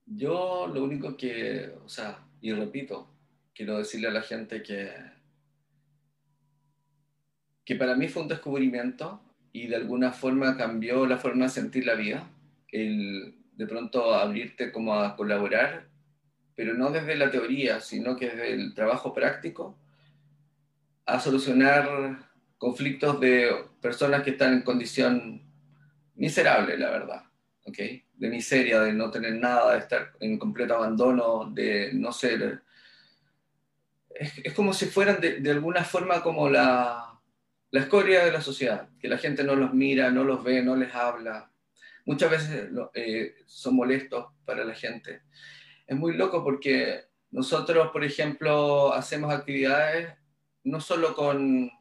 [0.05, 3.09] yo lo único que, o sea, y repito,
[3.55, 5.12] quiero decirle a la gente que
[7.65, 11.85] que para mí fue un descubrimiento y de alguna forma cambió la forma de sentir
[11.85, 12.27] la vida,
[12.71, 15.87] el de pronto abrirte como a colaborar,
[16.55, 19.77] pero no desde la teoría, sino que desde el trabajo práctico,
[21.05, 22.17] a solucionar
[22.57, 23.51] conflictos de
[23.81, 25.41] personas que están en condición
[26.15, 27.23] miserable, la verdad,
[27.65, 27.77] ¿ok?
[28.13, 32.61] De miseria, de no tener nada, de estar en completo abandono, de no ser...
[34.15, 37.12] Es, como si fueran de, de alguna forma como la,
[37.73, 40.75] la escoria de la sociedad, que la gente no los mira, no los ve, no
[40.75, 41.51] les habla.
[42.05, 45.23] Muchas veces eh, son molestos para la gente.
[45.87, 50.13] Es muy loco porque nosotros, por ejemplo, hacemos actividades
[50.63, 51.71] no solo con,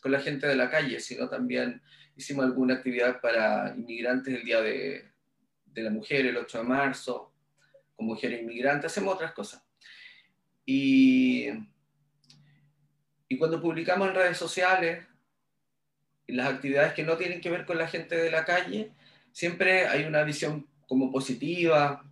[0.00, 1.82] con la gente de la calle, sino también
[2.14, 5.10] hicimos alguna actividad para inmigrantes el Día de,
[5.64, 7.34] de la Mujer, el 8 de marzo,
[7.96, 9.60] con mujeres inmigrantes, hacemos otras cosas.
[10.64, 11.48] Y,
[13.26, 15.09] y cuando publicamos en redes sociales,
[16.32, 18.92] las actividades que no tienen que ver con la gente de la calle,
[19.32, 22.04] siempre hay una visión como positiva,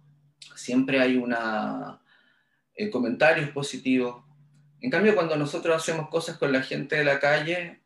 [0.55, 2.01] siempre hay una,
[2.75, 4.23] eh, comentarios positivos.
[4.81, 7.81] En cambio, cuando nosotros hacemos cosas con la gente de la calle,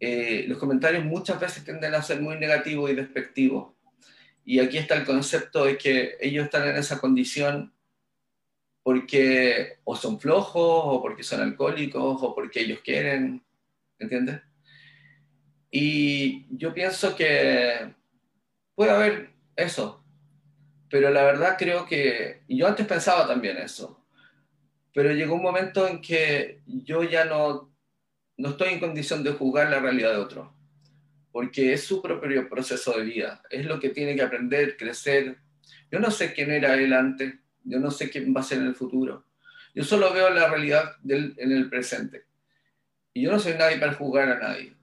[0.00, 3.74] eh, los comentarios muchas veces tienden a ser muy negativos y despectivos.
[4.44, 7.72] Y aquí está el concepto de que ellos están en esa condición
[8.82, 13.44] porque o son flojos, o porque son alcohólicos, o porque ellos quieren,
[13.98, 14.40] ¿entiendes?
[15.70, 17.94] Y yo pienso que
[18.74, 20.02] puede haber eso,
[20.88, 24.02] pero la verdad creo que, y yo antes pensaba también eso,
[24.94, 27.70] pero llegó un momento en que yo ya no,
[28.36, 30.54] no estoy en condición de juzgar la realidad de otro,
[31.32, 35.36] porque es su propio proceso de vida, es lo que tiene que aprender, crecer.
[35.90, 38.68] Yo no sé quién era él antes, yo no sé quién va a ser en
[38.68, 39.26] el futuro,
[39.74, 42.24] yo solo veo la realidad en el presente.
[43.12, 44.77] Y yo no soy nadie para juzgar a nadie.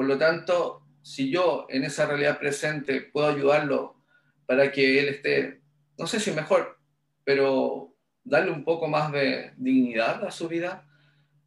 [0.00, 4.02] Por lo tanto, si yo en esa realidad presente puedo ayudarlo
[4.46, 5.60] para que él esté,
[5.98, 6.78] no sé si mejor,
[7.22, 7.94] pero
[8.24, 10.88] darle un poco más de dignidad a su vida,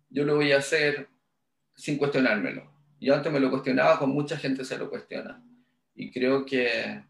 [0.08, 1.10] yo lo voy a hacer
[1.76, 2.72] sin cuestionármelo.
[3.02, 5.44] Yo antes me lo cuestionaba, con mucha gente se lo cuestiona.
[5.96, 7.04] Y creo que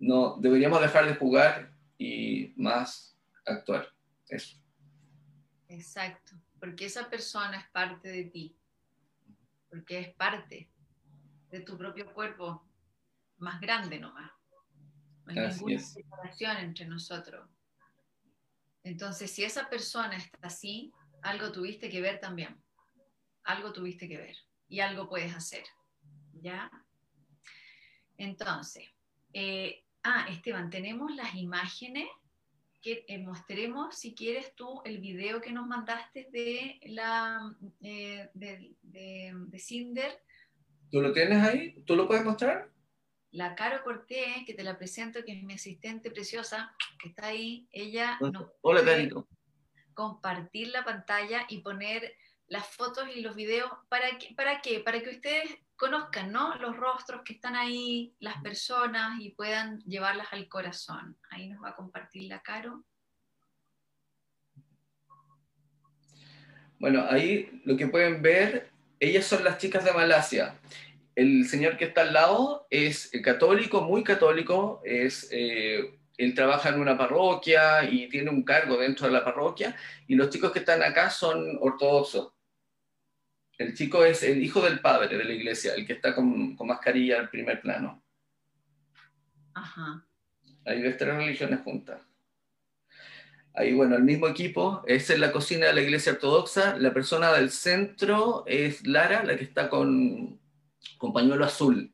[0.00, 3.92] no deberíamos dejar de jugar y más actuar.
[4.30, 4.56] Eso.
[5.68, 8.56] Exacto, porque esa persona es parte de ti,
[9.74, 10.70] porque es parte
[11.50, 12.64] de tu propio cuerpo
[13.38, 14.30] más grande nomás.
[15.24, 17.48] No hay ninguna separación entre nosotros.
[18.84, 22.56] Entonces, si esa persona está así, algo tuviste que ver también.
[23.42, 24.36] Algo tuviste que ver
[24.68, 25.64] y algo puedes hacer.
[26.34, 26.70] ¿Ya?
[28.16, 28.88] Entonces,
[29.32, 32.06] eh, ah, Esteban, tenemos las imágenes
[32.84, 37.40] que eh, mostremos, si quieres tú, el video que nos mandaste de la
[37.80, 40.12] eh, de, de Cinder
[40.94, 41.82] ¿Tú lo tienes ahí?
[41.86, 42.70] ¿Tú lo puedes mostrar?
[43.32, 46.72] La Caro Cortés, que te la presento, que es mi asistente preciosa,
[47.02, 48.82] que está ahí, ella nos Hola,
[49.92, 52.14] compartir la pantalla y poner
[52.48, 53.70] las fotos y los videos.
[53.88, 54.34] ¿Para qué?
[54.34, 54.80] ¿Para qué?
[54.80, 56.54] Para que ustedes conozcan ¿no?
[56.56, 61.16] los rostros que están ahí, las personas y puedan llevarlas al corazón.
[61.30, 62.84] Ahí nos va a compartir la Caro.
[66.78, 70.54] Bueno, ahí lo que pueden ver ellas son las chicas de Malasia.
[71.14, 76.80] El señor que está al lado es católico, muy católico, es, eh, él trabaja en
[76.80, 79.76] una parroquia y tiene un cargo dentro de la parroquia,
[80.06, 82.33] y los chicos que están acá son ortodoxos.
[83.58, 86.66] El chico es el hijo del padre de la iglesia, el que está con, con
[86.66, 88.02] mascarilla al primer plano.
[89.54, 90.06] Ajá.
[90.64, 92.00] Hay ves tres religiones juntas.
[93.56, 96.76] Ahí, bueno, el mismo equipo es en la cocina de la iglesia ortodoxa.
[96.78, 100.40] La persona del centro es Lara, la que está con,
[100.98, 101.92] con pañuelo azul.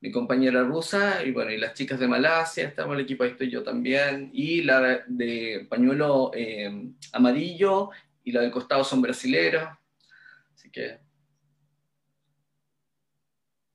[0.00, 3.30] Mi compañera rusa, y bueno, y las chicas de Malasia, estamos en el equipo, ahí
[3.32, 4.30] estoy yo también.
[4.32, 7.90] Y la de, pañuelo eh, amarillo
[8.24, 9.68] y la del costado son brasileros.
[10.72, 10.98] Que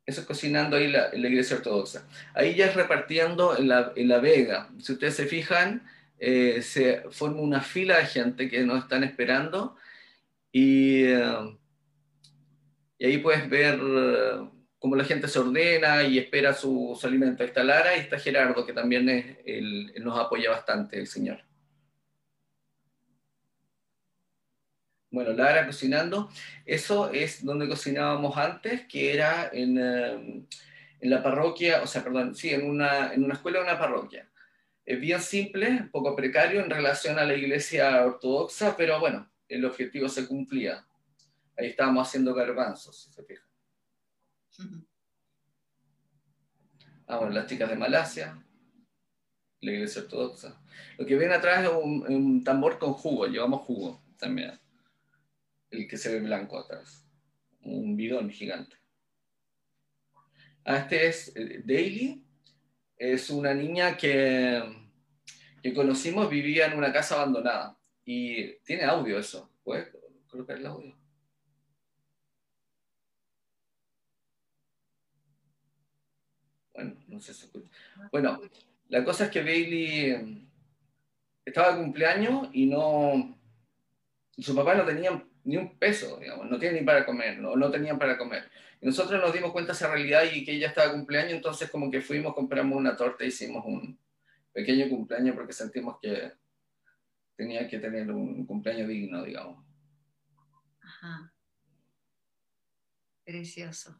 [0.05, 2.07] eso es cocinando ahí la, iglesia ortodoxa.
[2.33, 4.69] Ahí ya es repartiendo en la, en la vega.
[4.79, 5.83] Si ustedes se fijan,
[6.19, 9.75] eh, se forma una fila de gente que nos están esperando
[10.51, 11.57] y, eh,
[12.99, 17.41] y ahí puedes ver eh, cómo la gente se ordena y espera su, su, alimento.
[17.41, 21.39] Ahí está Lara y está Gerardo, que también es, nos apoya bastante, el señor.
[25.11, 26.29] Bueno, Lara cocinando,
[26.65, 32.49] eso es donde cocinábamos antes, que era en, en la parroquia, o sea, perdón, sí,
[32.49, 34.29] en una, en una escuela de una parroquia
[34.85, 39.65] es bien simple, un poco precario en relación a la iglesia ortodoxa, pero bueno, el
[39.65, 40.85] objetivo se cumplía.
[41.57, 43.47] Ahí estábamos haciendo garbanzos, si se fijan.
[47.07, 48.43] Ah, bueno, las chicas de Malasia,
[49.61, 50.61] la iglesia ortodoxa.
[50.97, 54.59] Lo que ven atrás es un, tambor con jugo, llevamos jugo también.
[55.75, 57.05] El que se ve blanco atrás.
[57.61, 58.77] Un bidón gigante.
[60.63, 62.25] Ah, este es eh, Daily,
[62.97, 64.63] es una niña que,
[65.61, 67.77] que conocimos, vivía en una casa abandonada.
[68.05, 69.51] Y tiene audio eso.
[69.63, 69.89] ¿Puedes
[70.27, 70.97] colocar el audio?
[76.73, 77.69] Bueno, no sé si escucha.
[78.11, 78.41] Bueno,
[78.89, 80.49] la cosa es que Bailey em,
[81.43, 83.37] estaba de cumpleaños y no.
[84.37, 85.11] Su papá no tenía
[85.45, 88.49] ni un peso, digamos, no tiene ni para comer, no, no tenían para comer.
[88.81, 91.69] Y nosotros nos dimos cuenta de esa realidad y que ella estaba de cumpleaños, entonces
[91.69, 93.97] como que fuimos, compramos una torta e hicimos un
[94.51, 96.33] pequeño cumpleaños porque sentimos que
[97.35, 99.63] tenía que tener un cumpleaños digno, digamos.
[100.81, 101.31] Ajá.
[103.23, 103.99] Precioso.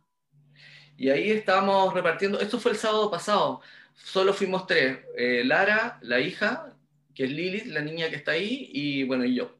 [0.98, 3.62] Y ahí estábamos repartiendo, esto fue el sábado pasado,
[3.94, 6.76] solo fuimos tres, eh, Lara, la hija,
[7.14, 9.60] que es Lilith, la niña que está ahí, y bueno, y yo.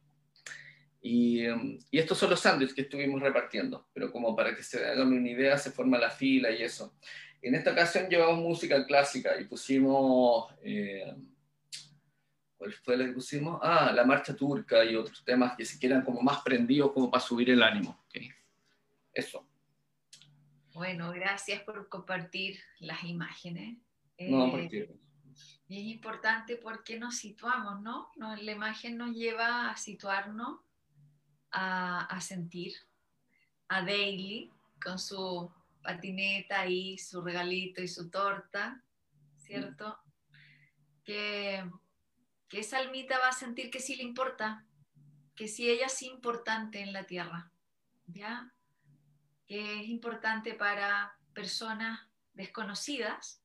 [1.08, 5.14] Em, y, estos son los sándwiches que estuvimos repartiendo, pero como para que se hagan
[5.14, 6.96] una idea, se forma la fila y eso.
[7.44, 11.14] En esta ocasión llevamos música clásica y pusimos, eh,
[12.58, 13.60] ¿Cuál fue la que pusimos?
[13.62, 17.24] Ah, la marcha turca y otros temas que se quedan como más prendidos como para
[17.24, 18.04] subir el ánimo.
[19.14, 19.48] Eso.
[20.74, 23.78] Bueno, gracias por compartir las imágenes.
[24.18, 24.90] No, eh,
[25.68, 28.10] y es importante porque nos situamos, ¿no?
[28.18, 30.60] La imagen nos lleva a situarnos,
[31.52, 32.74] a, sentir,
[33.68, 38.84] a Daily con su patineta y su regalito y su torta,
[39.38, 40.00] ¿cierto?
[41.04, 41.70] Que,
[42.50, 44.66] que esa almita va a sentir que sí le importa,
[45.36, 47.52] que sí ella es importante en la tierra,
[48.08, 48.52] ¿ya?
[49.48, 52.00] Que es importante para personas
[52.34, 53.42] desconocidas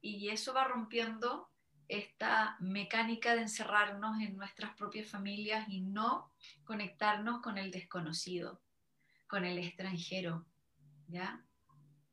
[0.00, 1.48] y eso va rompiendo
[1.88, 6.32] esta mecánica de encerrarnos en nuestras propias familias y no
[6.64, 8.62] conectarnos con el desconocido,
[9.26, 10.46] con el extranjero,
[11.08, 11.44] ¿ya?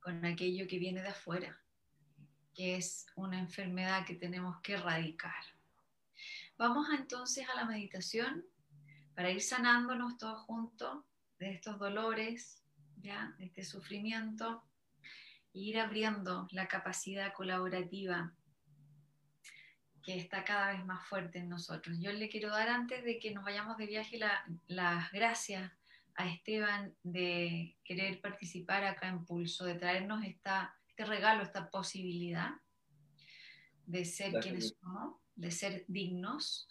[0.01, 1.61] Con aquello que viene de afuera,
[2.53, 5.43] que es una enfermedad que tenemos que erradicar.
[6.57, 8.45] Vamos entonces a la meditación
[9.15, 11.03] para ir sanándonos todos juntos
[11.39, 12.63] de estos dolores,
[12.97, 13.34] ¿ya?
[13.38, 14.63] De este sufrimiento,
[15.53, 18.34] e ir abriendo la capacidad colaborativa
[20.03, 21.97] que está cada vez más fuerte en nosotros.
[21.99, 24.19] Yo le quiero dar antes de que nos vayamos de viaje
[24.67, 25.71] las gracias
[26.15, 32.51] a Esteban de querer participar acá en Pulso, de traernos esta, este regalo, esta posibilidad
[33.85, 36.67] de ser quienes somos, de ser dignos.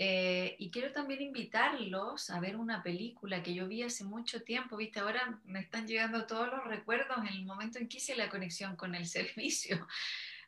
[0.00, 4.76] Eh, y quiero también invitarlos a ver una película que yo vi hace mucho tiempo,
[4.76, 8.28] viste, ahora me están llegando todos los recuerdos en el momento en que hice la
[8.28, 9.86] conexión con el servicio.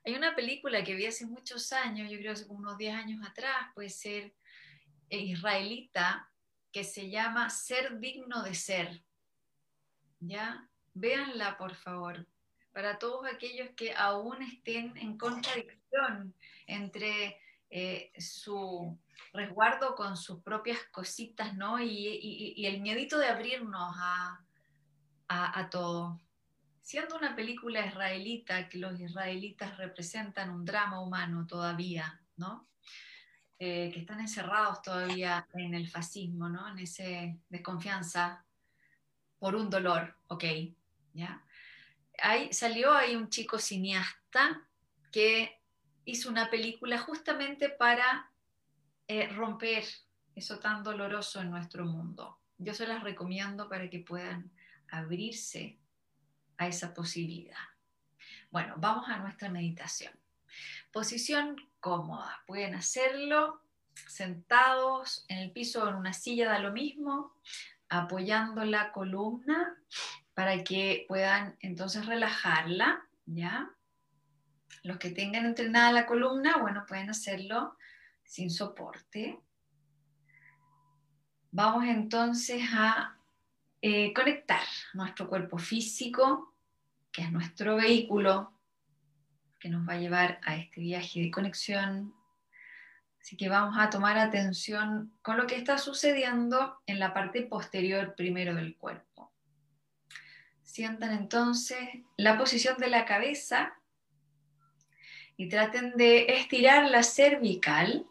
[0.05, 3.69] Hay una película que vi hace muchos años, yo creo hace unos 10 años atrás,
[3.75, 4.35] puede ser
[5.11, 6.31] eh, israelita,
[6.73, 9.03] que se llama Ser digno de ser.
[10.21, 10.69] ¿Ya?
[10.95, 12.27] Véanla, por favor,
[12.73, 16.35] para todos aquellos que aún estén en contradicción
[16.67, 17.39] entre
[17.71, 18.99] eh, su
[19.33, 21.81] resguardo con sus propias cositas, ¿no?
[21.81, 24.41] Y, el miedito de abrirnos a,
[25.29, 26.21] a, todo.
[26.81, 32.69] Siendo una película israelita, que los israelitas representan un drama humano todavía, ¿no?
[33.59, 36.67] Eh, que están encerrados todavía en el fascismo, ¿no?
[36.69, 37.05] En esa
[37.49, 38.45] desconfianza
[39.39, 40.45] por un dolor, ok,
[41.13, 41.45] ¿ya?
[42.23, 44.67] Ahí, salió ahí un chico cineasta
[45.13, 45.61] que
[46.05, 48.31] hizo una película justamente para
[49.09, 49.85] eh, romper
[50.35, 52.39] eso tan doloroso en nuestro mundo.
[52.59, 54.51] Yo se las recomiendo para que puedan
[54.89, 55.79] abrirse
[56.67, 57.57] esa posibilidad.
[58.51, 60.13] Bueno, vamos a nuestra meditación.
[60.93, 62.43] Posición cómoda.
[62.47, 63.63] Pueden hacerlo
[64.09, 67.35] sentados en el piso o en una silla, da lo mismo,
[67.89, 69.77] apoyando la columna
[70.35, 73.71] para que puedan entonces relajarla, ¿ya?
[74.83, 77.77] Los que tengan entrenada la columna, bueno, pueden hacerlo
[78.25, 79.39] sin soporte.
[81.51, 83.19] Vamos entonces a
[83.83, 84.63] eh, conectar
[84.95, 86.50] nuestro cuerpo físico,
[87.13, 88.53] que es nuestro vehículo
[89.59, 92.15] que nos va a llevar a este viaje de conexión.
[93.21, 98.15] Así que vamos a tomar atención con lo que está sucediendo en la parte posterior
[98.17, 99.33] primero del cuerpo.
[100.63, 101.79] Sientan entonces
[102.17, 103.75] la posición de la cabeza
[105.37, 108.07] y traten de estirar la cervical,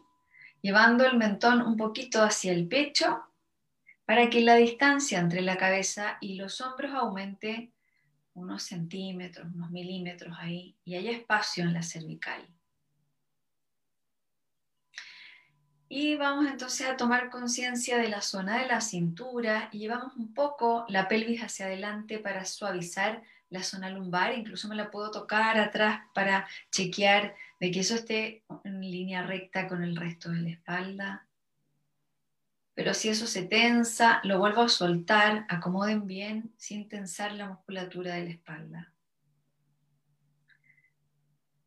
[0.62, 3.24] llevando el mentón un poquito hacia el pecho
[4.04, 7.72] para que la distancia entre la cabeza y los hombros aumente
[8.34, 12.46] unos centímetros, unos milímetros ahí, y hay espacio en la cervical.
[15.92, 20.32] Y vamos entonces a tomar conciencia de la zona de la cintura y llevamos un
[20.32, 24.32] poco la pelvis hacia adelante para suavizar la zona lumbar.
[24.38, 29.66] Incluso me la puedo tocar atrás para chequear de que eso esté en línea recta
[29.66, 31.26] con el resto de la espalda.
[32.80, 38.14] Pero si eso se tensa, lo vuelvo a soltar, acomoden bien sin tensar la musculatura
[38.14, 38.94] de la espalda.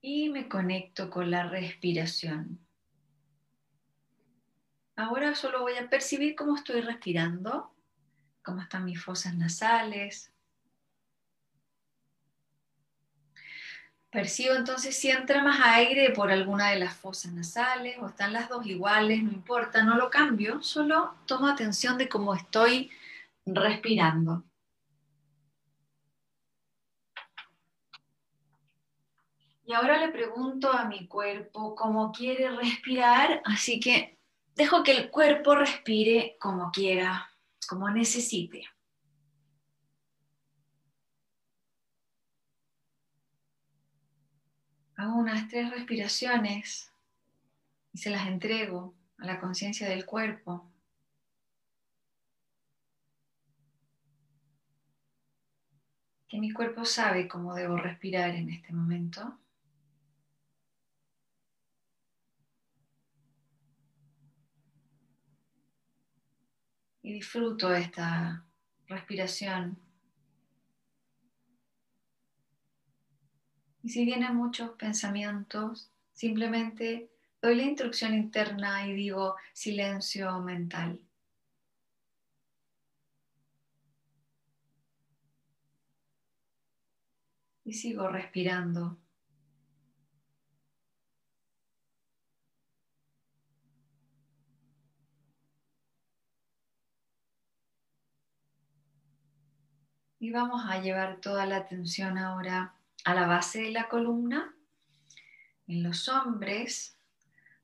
[0.02, 2.66] Y me conecto con la respiración.
[4.96, 7.76] Ahora solo voy a percibir cómo estoy respirando,
[8.44, 10.33] cómo están mis fosas nasales,
[14.14, 18.48] Percibo entonces si entra más aire por alguna de las fosas nasales o están las
[18.48, 22.92] dos iguales, no importa, no lo cambio, solo tomo atención de cómo estoy
[23.44, 24.44] respirando.
[29.66, 34.20] Y ahora le pregunto a mi cuerpo cómo quiere respirar, así que
[34.56, 37.32] dejo que el cuerpo respire como quiera,
[37.68, 38.73] como necesite.
[44.96, 46.92] Hago unas tres respiraciones
[47.94, 50.70] y se las entrego a la conciencia del cuerpo.
[56.28, 59.38] Que mi cuerpo sabe cómo debo respirar en este momento.
[67.02, 68.44] Y disfruto esta
[68.88, 69.83] respiración.
[73.84, 77.10] Y si vienen muchos pensamientos, simplemente
[77.42, 81.02] doy la instrucción interna y digo silencio mental.
[87.66, 88.98] Y sigo respirando.
[100.20, 102.74] Y vamos a llevar toda la atención ahora
[103.04, 104.56] a la base de la columna.
[105.68, 106.98] En los hombres,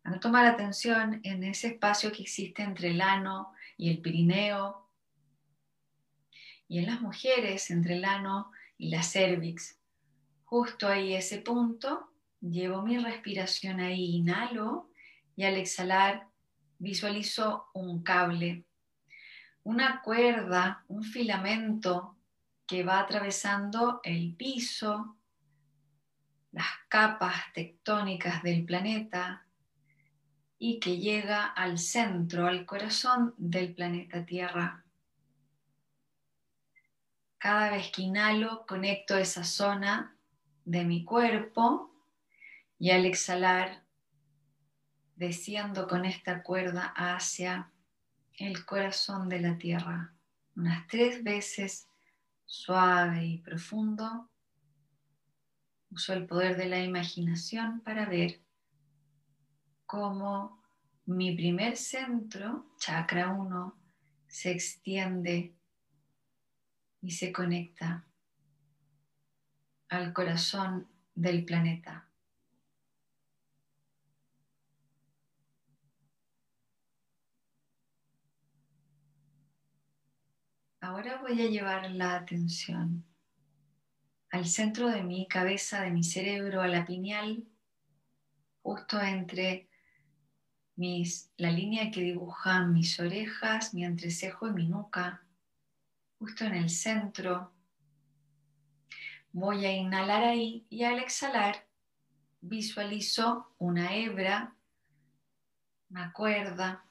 [0.03, 4.89] a tomar atención en ese espacio que existe entre el ano y el pirineo.
[6.67, 9.77] Y en las mujeres, entre el ano y la cervix.
[10.45, 12.11] Justo ahí ese punto,
[12.41, 14.89] llevo mi respiración ahí, inhalo
[15.35, 16.27] y al exhalar
[16.79, 18.65] visualizo un cable,
[19.63, 22.15] una cuerda, un filamento
[22.65, 25.18] que va atravesando el piso,
[26.51, 29.45] las capas tectónicas del planeta
[30.57, 34.83] y que llega al centro, al corazón del planeta Tierra.
[37.37, 40.17] Cada vez que inhalo, conecto esa zona
[40.65, 41.89] de mi cuerpo
[42.77, 43.83] y al exhalar,
[45.15, 47.71] desciendo con esta cuerda hacia
[48.37, 50.13] el corazón de la Tierra.
[50.55, 51.87] Unas tres veces
[52.45, 54.29] suave y profundo.
[55.91, 58.41] Uso el poder de la imaginación para ver
[59.85, 60.61] cómo
[61.05, 63.75] mi primer centro, chakra 1,
[64.27, 65.55] se extiende
[67.01, 68.05] y se conecta
[69.89, 72.07] al corazón del planeta.
[80.81, 83.09] Ahora voy a llevar la atención
[84.32, 87.43] al centro de mi cabeza, de mi cerebro, a la pineal,
[88.61, 89.69] justo entre
[90.75, 95.23] mis, la línea que dibujan mis orejas, mi entrecejo y mi nuca,
[96.19, 97.53] justo en el centro.
[99.32, 101.67] Voy a inhalar ahí y al exhalar
[102.41, 104.55] visualizo una hebra,
[105.89, 106.86] una cuerda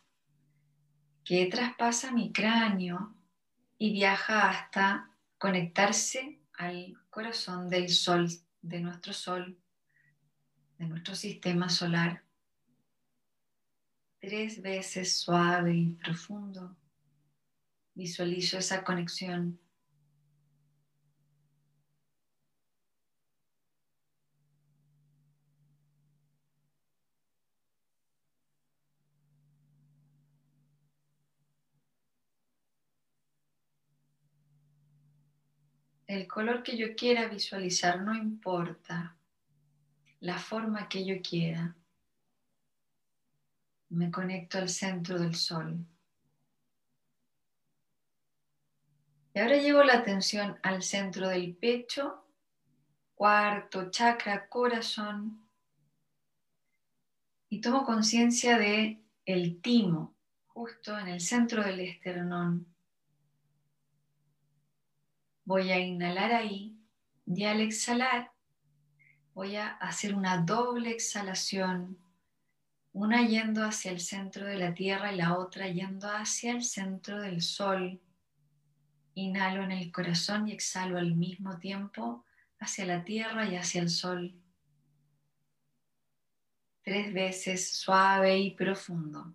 [1.25, 3.15] que traspasa mi cráneo
[3.79, 8.29] y viaja hasta conectarse al corazón del sol,
[8.61, 9.57] de nuestro sol,
[10.77, 12.25] de nuestro sistema solar.
[14.21, 16.77] Tres veces suave y profundo.
[17.95, 19.61] Visualizo esa conexión
[36.09, 39.15] el color que yo quiera visualizar, no importa
[40.21, 41.77] la forma que yo quiera.
[43.91, 45.87] Me conecto al centro del sol.
[49.35, 52.27] Y ahora llevo la atención al centro del pecho,
[53.15, 55.47] cuarto chakra, corazón.
[57.51, 60.17] Y tomo conciencia de el timo,
[60.47, 62.78] justo en el centro del esternón.
[65.49, 66.79] Voy a inhalar ahí
[67.25, 68.33] y al exhalar
[69.33, 71.97] voy a hacer una doble exhalación,
[72.93, 77.23] una yendo hacia el centro de la tierra y la otra yendo hacia el centro
[77.23, 77.99] del sol.
[79.15, 82.27] Inhalo en el corazón y exhalo al mismo tiempo
[82.61, 84.39] hacia la tierra y hacia el sol.
[86.83, 89.35] Tres veces suave y profundo.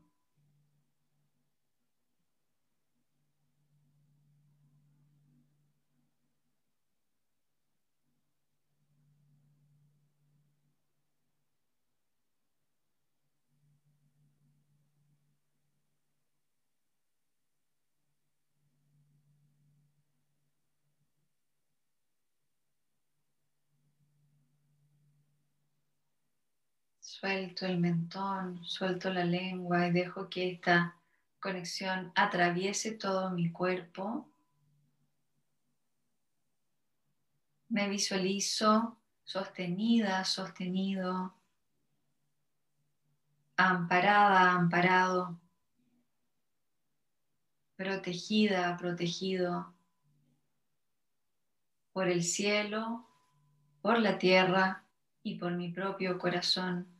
[27.24, 30.98] Suelto el mentón, suelto la lengua y dejo que esta
[31.40, 34.28] conexión atraviese todo mi cuerpo.
[37.70, 41.34] Me visualizo sostenida, sostenido
[43.56, 45.40] amparada, amparado,
[47.78, 49.74] protegida, protegido
[51.94, 53.08] por el cielo,
[53.82, 54.84] por la tierra
[55.24, 56.93] y por mi propio corazón.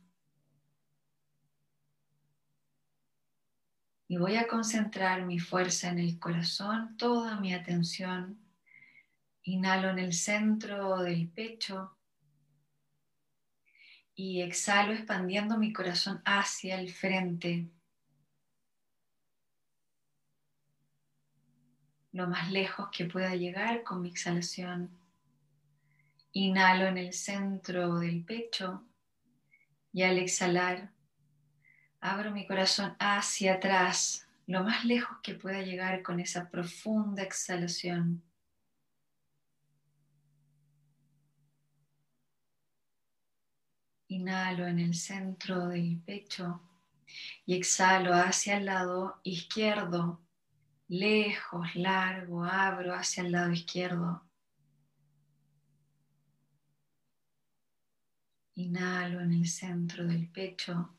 [4.06, 8.38] Y voy a concentrar mi fuerza en el corazón, toda mi atención.
[9.42, 11.96] Inhalo en el centro del pecho
[14.14, 17.68] y exhalo expandiendo mi corazón hacia el frente.
[22.12, 24.90] Lo más lejos que pueda llegar con mi exhalación.
[26.32, 28.84] Inhalo en el centro del pecho
[29.92, 30.93] y al exhalar
[32.04, 38.22] abro mi corazón hacia atrás, lo más lejos que pueda llegar con esa profunda exhalación.
[44.08, 46.60] Inhalo en el centro del pecho
[47.46, 50.20] y exhalo hacia el lado izquierdo,
[50.88, 54.22] lejos, largo, abro hacia el lado izquierdo.
[58.56, 60.94] Inhalo en el centro del pecho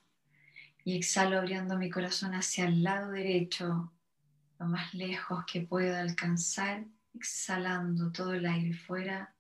[0.86, 3.92] y exhalo abriendo mi corazón hacia el lado derecho,
[4.60, 9.36] lo más lejos que pueda alcanzar, exhalando todo el aire fuera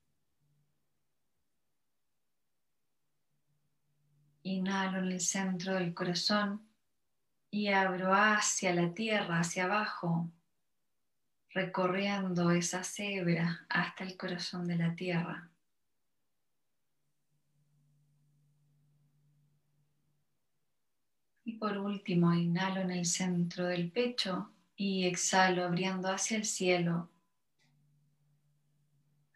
[4.45, 6.69] Inhalo en el centro del corazón
[7.49, 10.29] y abro hacia la tierra, hacia abajo,
[11.49, 15.49] recorriendo esa cebra hasta el corazón de la tierra.
[21.55, 27.09] Y por último, inhalo en el centro del pecho y exhalo abriendo hacia el cielo,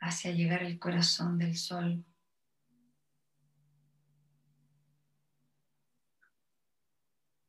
[0.01, 2.03] hacia llegar al corazón del sol.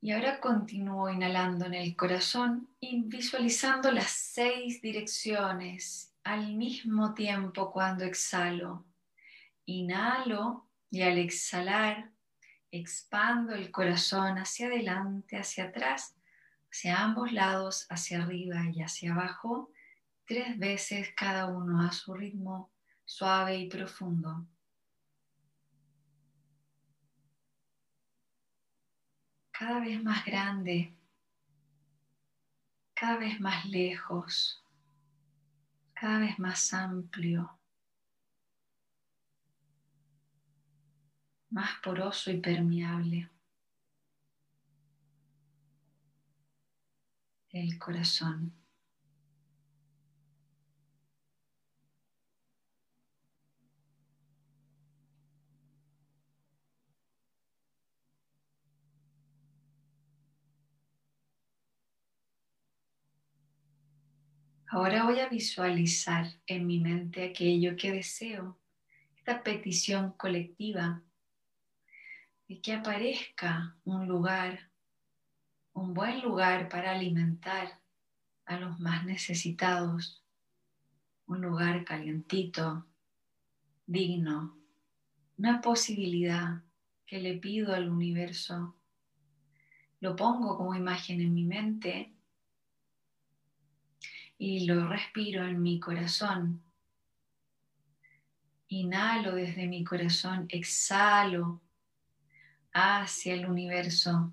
[0.00, 7.72] Y ahora continúo inhalando en el corazón y visualizando las seis direcciones al mismo tiempo
[7.72, 8.86] cuando exhalo.
[9.66, 12.12] Inhalo y al exhalar
[12.70, 16.16] expando el corazón hacia adelante, hacia atrás,
[16.70, 19.70] hacia ambos lados, hacia arriba y hacia abajo,
[20.26, 22.70] tres veces cada uno a su ritmo
[23.04, 24.46] suave y profundo.
[29.60, 30.96] cada vez más grande,
[32.94, 34.64] cada vez más lejos,
[35.92, 37.59] cada vez más amplio,
[41.50, 43.28] más poroso y permeable.
[47.52, 48.54] El corazón.
[64.72, 68.56] Ahora voy a visualizar en mi mente aquello que deseo,
[69.16, 71.02] esta petición colectiva
[72.50, 74.70] de que aparezca un lugar,
[75.72, 77.80] un buen lugar para alimentar
[78.44, 80.24] a los más necesitados,
[81.26, 82.88] un lugar calientito,
[83.86, 84.58] digno,
[85.38, 86.64] una posibilidad
[87.06, 88.74] que le pido al universo.
[90.00, 92.12] Lo pongo como imagen en mi mente
[94.38, 96.64] y lo respiro en mi corazón.
[98.66, 101.62] Inhalo desde mi corazón, exhalo
[102.72, 104.32] hacia el universo,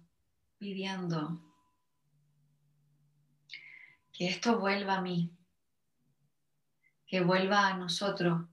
[0.58, 1.42] pidiendo
[4.12, 5.32] que esto vuelva a mí,
[7.06, 8.48] que vuelva a nosotros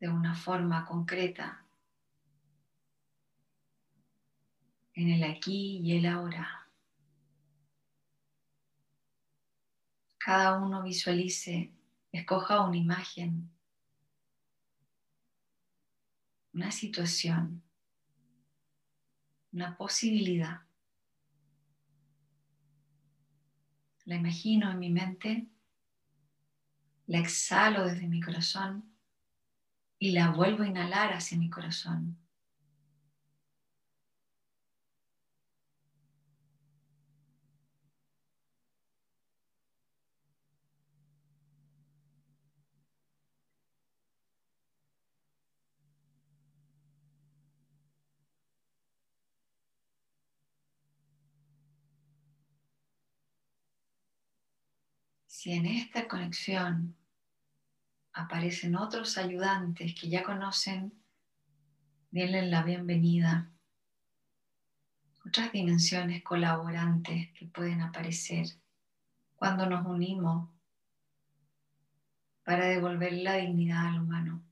[0.00, 1.64] de una forma concreta,
[4.94, 6.58] en el aquí y el ahora.
[10.28, 11.72] cada uno visualice,
[12.12, 13.50] escoja una imagen,
[16.52, 17.62] una situación,
[19.52, 20.62] una posibilidad.
[24.04, 25.46] La imagino en mi mente,
[27.06, 28.94] la exhalo desde mi corazón
[29.98, 32.16] y la vuelvo a inhalar hacia mi corazón.
[55.48, 56.94] Si en esta conexión
[58.12, 60.92] aparecen otros ayudantes que ya conocen,
[62.10, 63.50] denle la bienvenida
[65.24, 68.46] otras dimensiones colaborantes que pueden aparecer
[69.36, 70.50] cuando nos unimos
[72.44, 74.42] para devolver la dignidad al humano.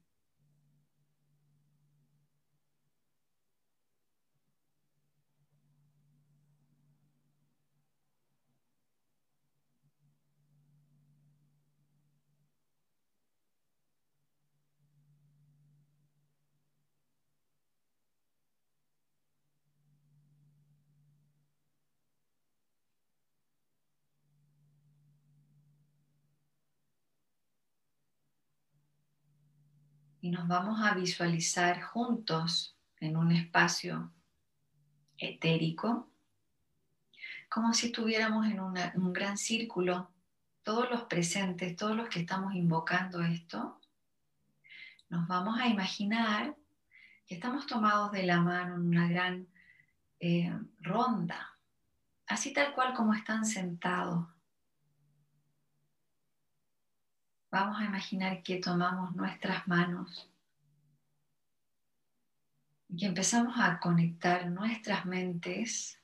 [30.26, 34.10] Y nos vamos a visualizar juntos en un espacio
[35.18, 36.10] etérico,
[37.48, 40.10] como si estuviéramos en un gran círculo,
[40.64, 43.80] todos los presentes, todos los que estamos invocando esto,
[45.10, 46.56] nos vamos a imaginar
[47.24, 49.46] que estamos tomados de la mano en una gran
[50.18, 51.56] eh, ronda,
[52.26, 54.26] así tal cual como están sentados
[57.58, 60.30] Vamos a imaginar que tomamos nuestras manos
[62.86, 65.98] y que empezamos a conectar nuestras mentes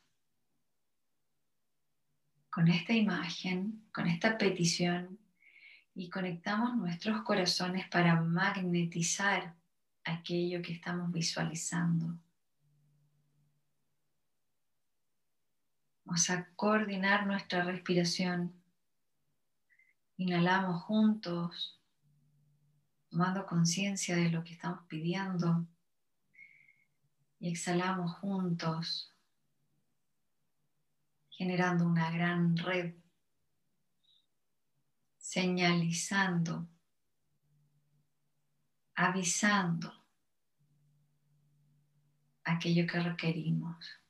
[2.49, 5.19] con esta imagen, con esta petición
[5.95, 9.55] y conectamos nuestros corazones para magnetizar
[10.05, 12.19] aquello que estamos visualizando.
[16.07, 18.62] Vamos a coordinar nuestra respiración
[20.25, 21.83] Inhalamos juntos,
[23.11, 25.67] tomando conciencia de lo que estamos pidiendo.
[27.41, 29.13] Y exhalamos juntos,
[31.29, 32.95] generando una gran red,
[35.19, 36.69] señalizando,
[38.95, 39.93] avisando
[42.45, 44.02] aquello que requerimos.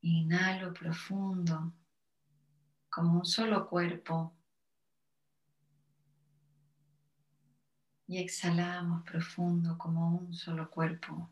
[0.00, 1.72] Inhalo profundo,
[2.88, 4.32] como un solo cuerpo.
[8.06, 11.30] Y exhalamos profundo como un solo cuerpo.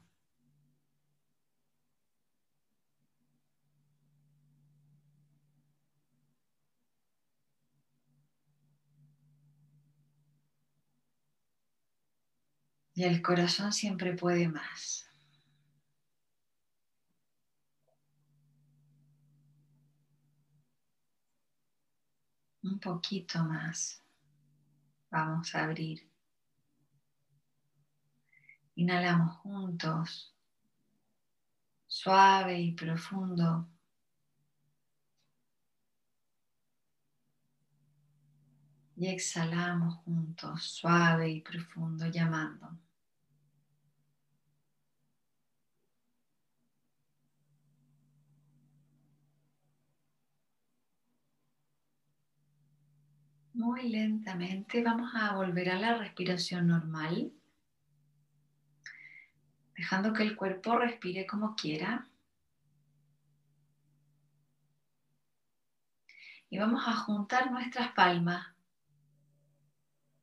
[12.94, 15.05] Y el corazón siempre puede más.
[22.66, 24.02] Un poquito más.
[25.08, 26.10] Vamos a abrir.
[28.74, 30.34] Inhalamos juntos,
[31.86, 33.68] suave y profundo.
[38.96, 42.76] Y exhalamos juntos, suave y profundo, llamando.
[53.56, 57.32] Muy lentamente vamos a volver a la respiración normal,
[59.74, 62.06] dejando que el cuerpo respire como quiera.
[66.50, 68.46] Y vamos a juntar nuestras palmas,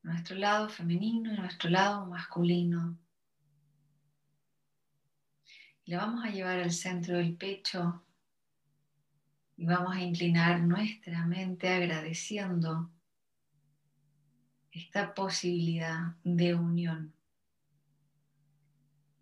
[0.03, 2.99] nuestro lado femenino y nuestro lado masculino.
[5.85, 8.05] Y la vamos a llevar al centro del pecho
[9.57, 12.92] y vamos a inclinar nuestra mente agradeciendo
[14.73, 17.13] esta posibilidad de unión.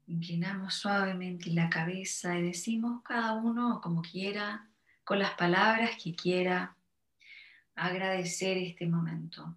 [0.07, 4.69] Inclinamos suavemente la cabeza y decimos cada uno como quiera,
[5.03, 6.75] con las palabras que quiera,
[7.75, 9.55] agradecer este momento.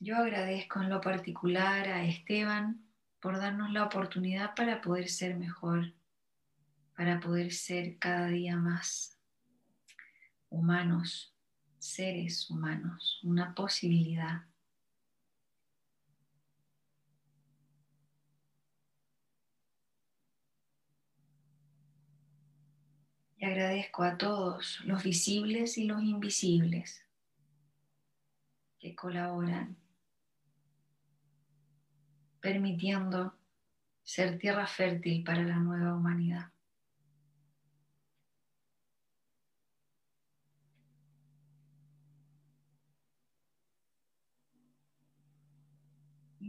[0.00, 2.82] Yo agradezco en lo particular a Esteban
[3.20, 5.92] por darnos la oportunidad para poder ser mejor
[7.00, 9.18] para poder ser cada día más
[10.50, 11.34] humanos,
[11.78, 14.42] seres humanos, una posibilidad.
[23.38, 27.02] Y agradezco a todos los visibles y los invisibles
[28.78, 29.74] que colaboran,
[32.42, 33.34] permitiendo
[34.02, 36.52] ser tierra fértil para la nueva humanidad.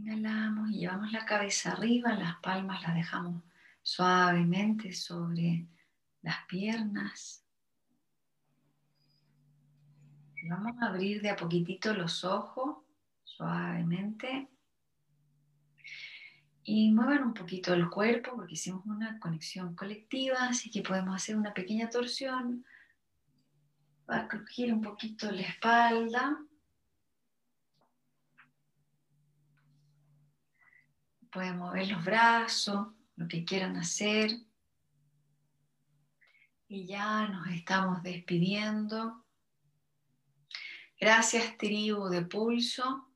[0.02, 3.40] Inhalamos y llevamos la cabeza arriba, las palmas las dejamos
[3.82, 5.64] suavemente sobre
[6.22, 7.44] las piernas.
[10.48, 12.78] Vamos a abrir de a poquitito los ojos,
[13.22, 14.48] suavemente.
[16.64, 21.36] Y muevan un poquito el cuerpo porque hicimos una conexión colectiva, así que podemos hacer
[21.36, 22.66] una pequeña torsión.
[24.10, 26.40] Va a crujir un poquito la espalda.
[31.32, 34.30] Pueden mover los brazos, lo que quieran hacer.
[36.68, 39.24] Y ya nos estamos despidiendo.
[41.00, 43.08] Gracias, tribu de pulso,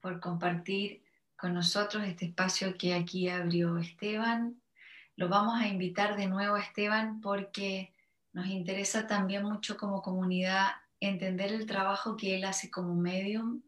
[0.00, 1.02] por compartir
[1.36, 4.62] con nosotros este espacio que aquí abrió Esteban.
[5.16, 7.92] Lo vamos a invitar de nuevo a Esteban porque
[8.32, 10.68] nos interesa también mucho como comunidad
[11.00, 13.62] entender el trabajo que él hace como medium.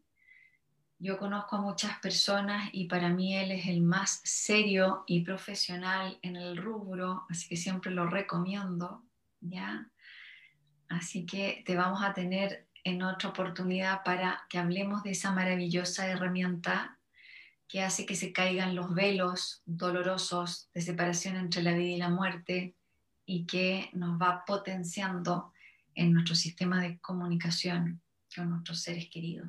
[1.05, 6.17] Yo conozco a muchas personas y para mí él es el más serio y profesional
[6.23, 9.03] en el rubro, así que siempre lo recomiendo.
[9.41, 9.91] ¿ya?
[10.89, 16.07] Así que te vamos a tener en otra oportunidad para que hablemos de esa maravillosa
[16.07, 17.01] herramienta
[17.67, 22.11] que hace que se caigan los velos dolorosos de separación entre la vida y la
[22.11, 22.77] muerte
[23.27, 25.53] y que nos va potenciando
[25.97, 28.01] en nuestro sistema de comunicación
[28.37, 29.49] con nuestros seres queridos.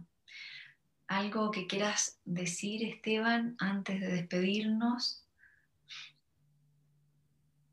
[1.13, 5.23] ¿Algo que quieras decir, Esteban, antes de despedirnos?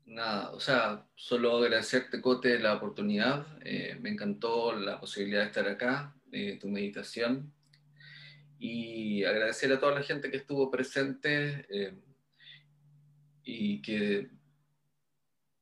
[0.05, 3.47] Nada, o sea, solo agradecerte, Cote, la oportunidad.
[3.65, 7.51] Eh, me encantó la posibilidad de estar acá, de tu meditación.
[8.59, 11.99] Y agradecer a toda la gente que estuvo presente eh,
[13.43, 14.29] y que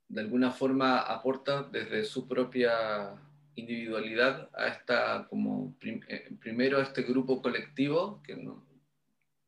[0.10, 3.16] de alguna forma aporta desde su propia
[3.60, 8.34] individualidad a esta, como eh, primero a este grupo colectivo que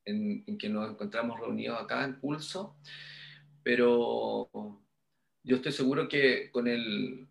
[0.05, 2.75] en, en que nos encontramos reunidos acá en Pulso,
[3.63, 4.49] pero
[5.43, 7.27] yo estoy seguro que con el,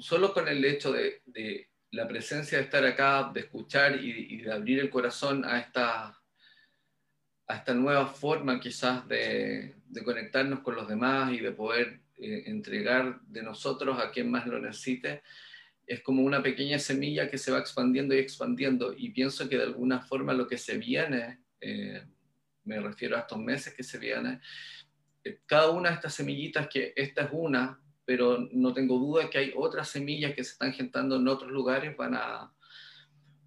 [0.00, 4.78] solo con el hecho de, la presencia de estar acá, de escuchar y, de abrir
[4.78, 6.18] el corazón a esta,
[7.46, 9.74] a esta nueva forma quizás de,
[10.04, 14.58] conectarnos con los demás y de poder eh, entregar de nosotros a quien más lo
[14.60, 15.22] necesite,
[15.88, 18.94] es como una pequeña semilla que se va expandiendo y expandiendo.
[18.96, 22.02] Y pienso que de alguna forma lo que se viene, eh,
[22.64, 24.40] me refiero a estos meses que se vienen,
[25.46, 29.52] cada una de estas semillitas, que esta es una, pero no tengo duda que hay
[29.56, 32.52] otras semillas que se están gentando en otros lugares, van a,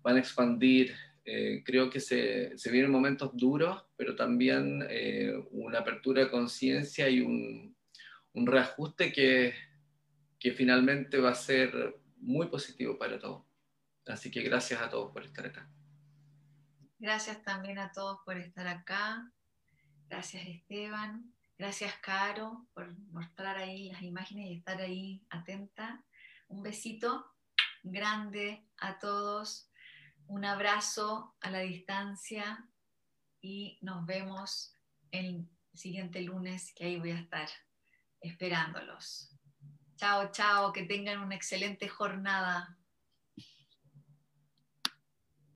[0.02, 0.96] van a expandir.
[1.24, 7.08] Eh, creo que se, se, vienen momentos duros, pero también eh, una apertura de conciencia
[7.08, 7.76] y un,
[8.34, 9.54] un reajuste que,
[10.40, 13.44] que finalmente va a ser muy positivo para todos.
[14.08, 15.70] Así que gracias a todos por estar acá.
[17.00, 19.32] Gracias también a todos por estar acá.
[20.08, 21.34] Gracias Esteban.
[21.62, 26.04] Gracias, Caro, por mostrar ahí las imágenes y estar ahí atenta.
[26.48, 27.24] Un besito
[27.84, 29.70] grande a todos,
[30.26, 32.68] un abrazo a la distancia
[33.42, 34.76] y nos vemos
[35.12, 37.48] el siguiente lunes, que ahí voy a estar
[38.22, 39.31] esperándolos.
[40.02, 42.76] Chao, chao, que tengan una excelente jornada.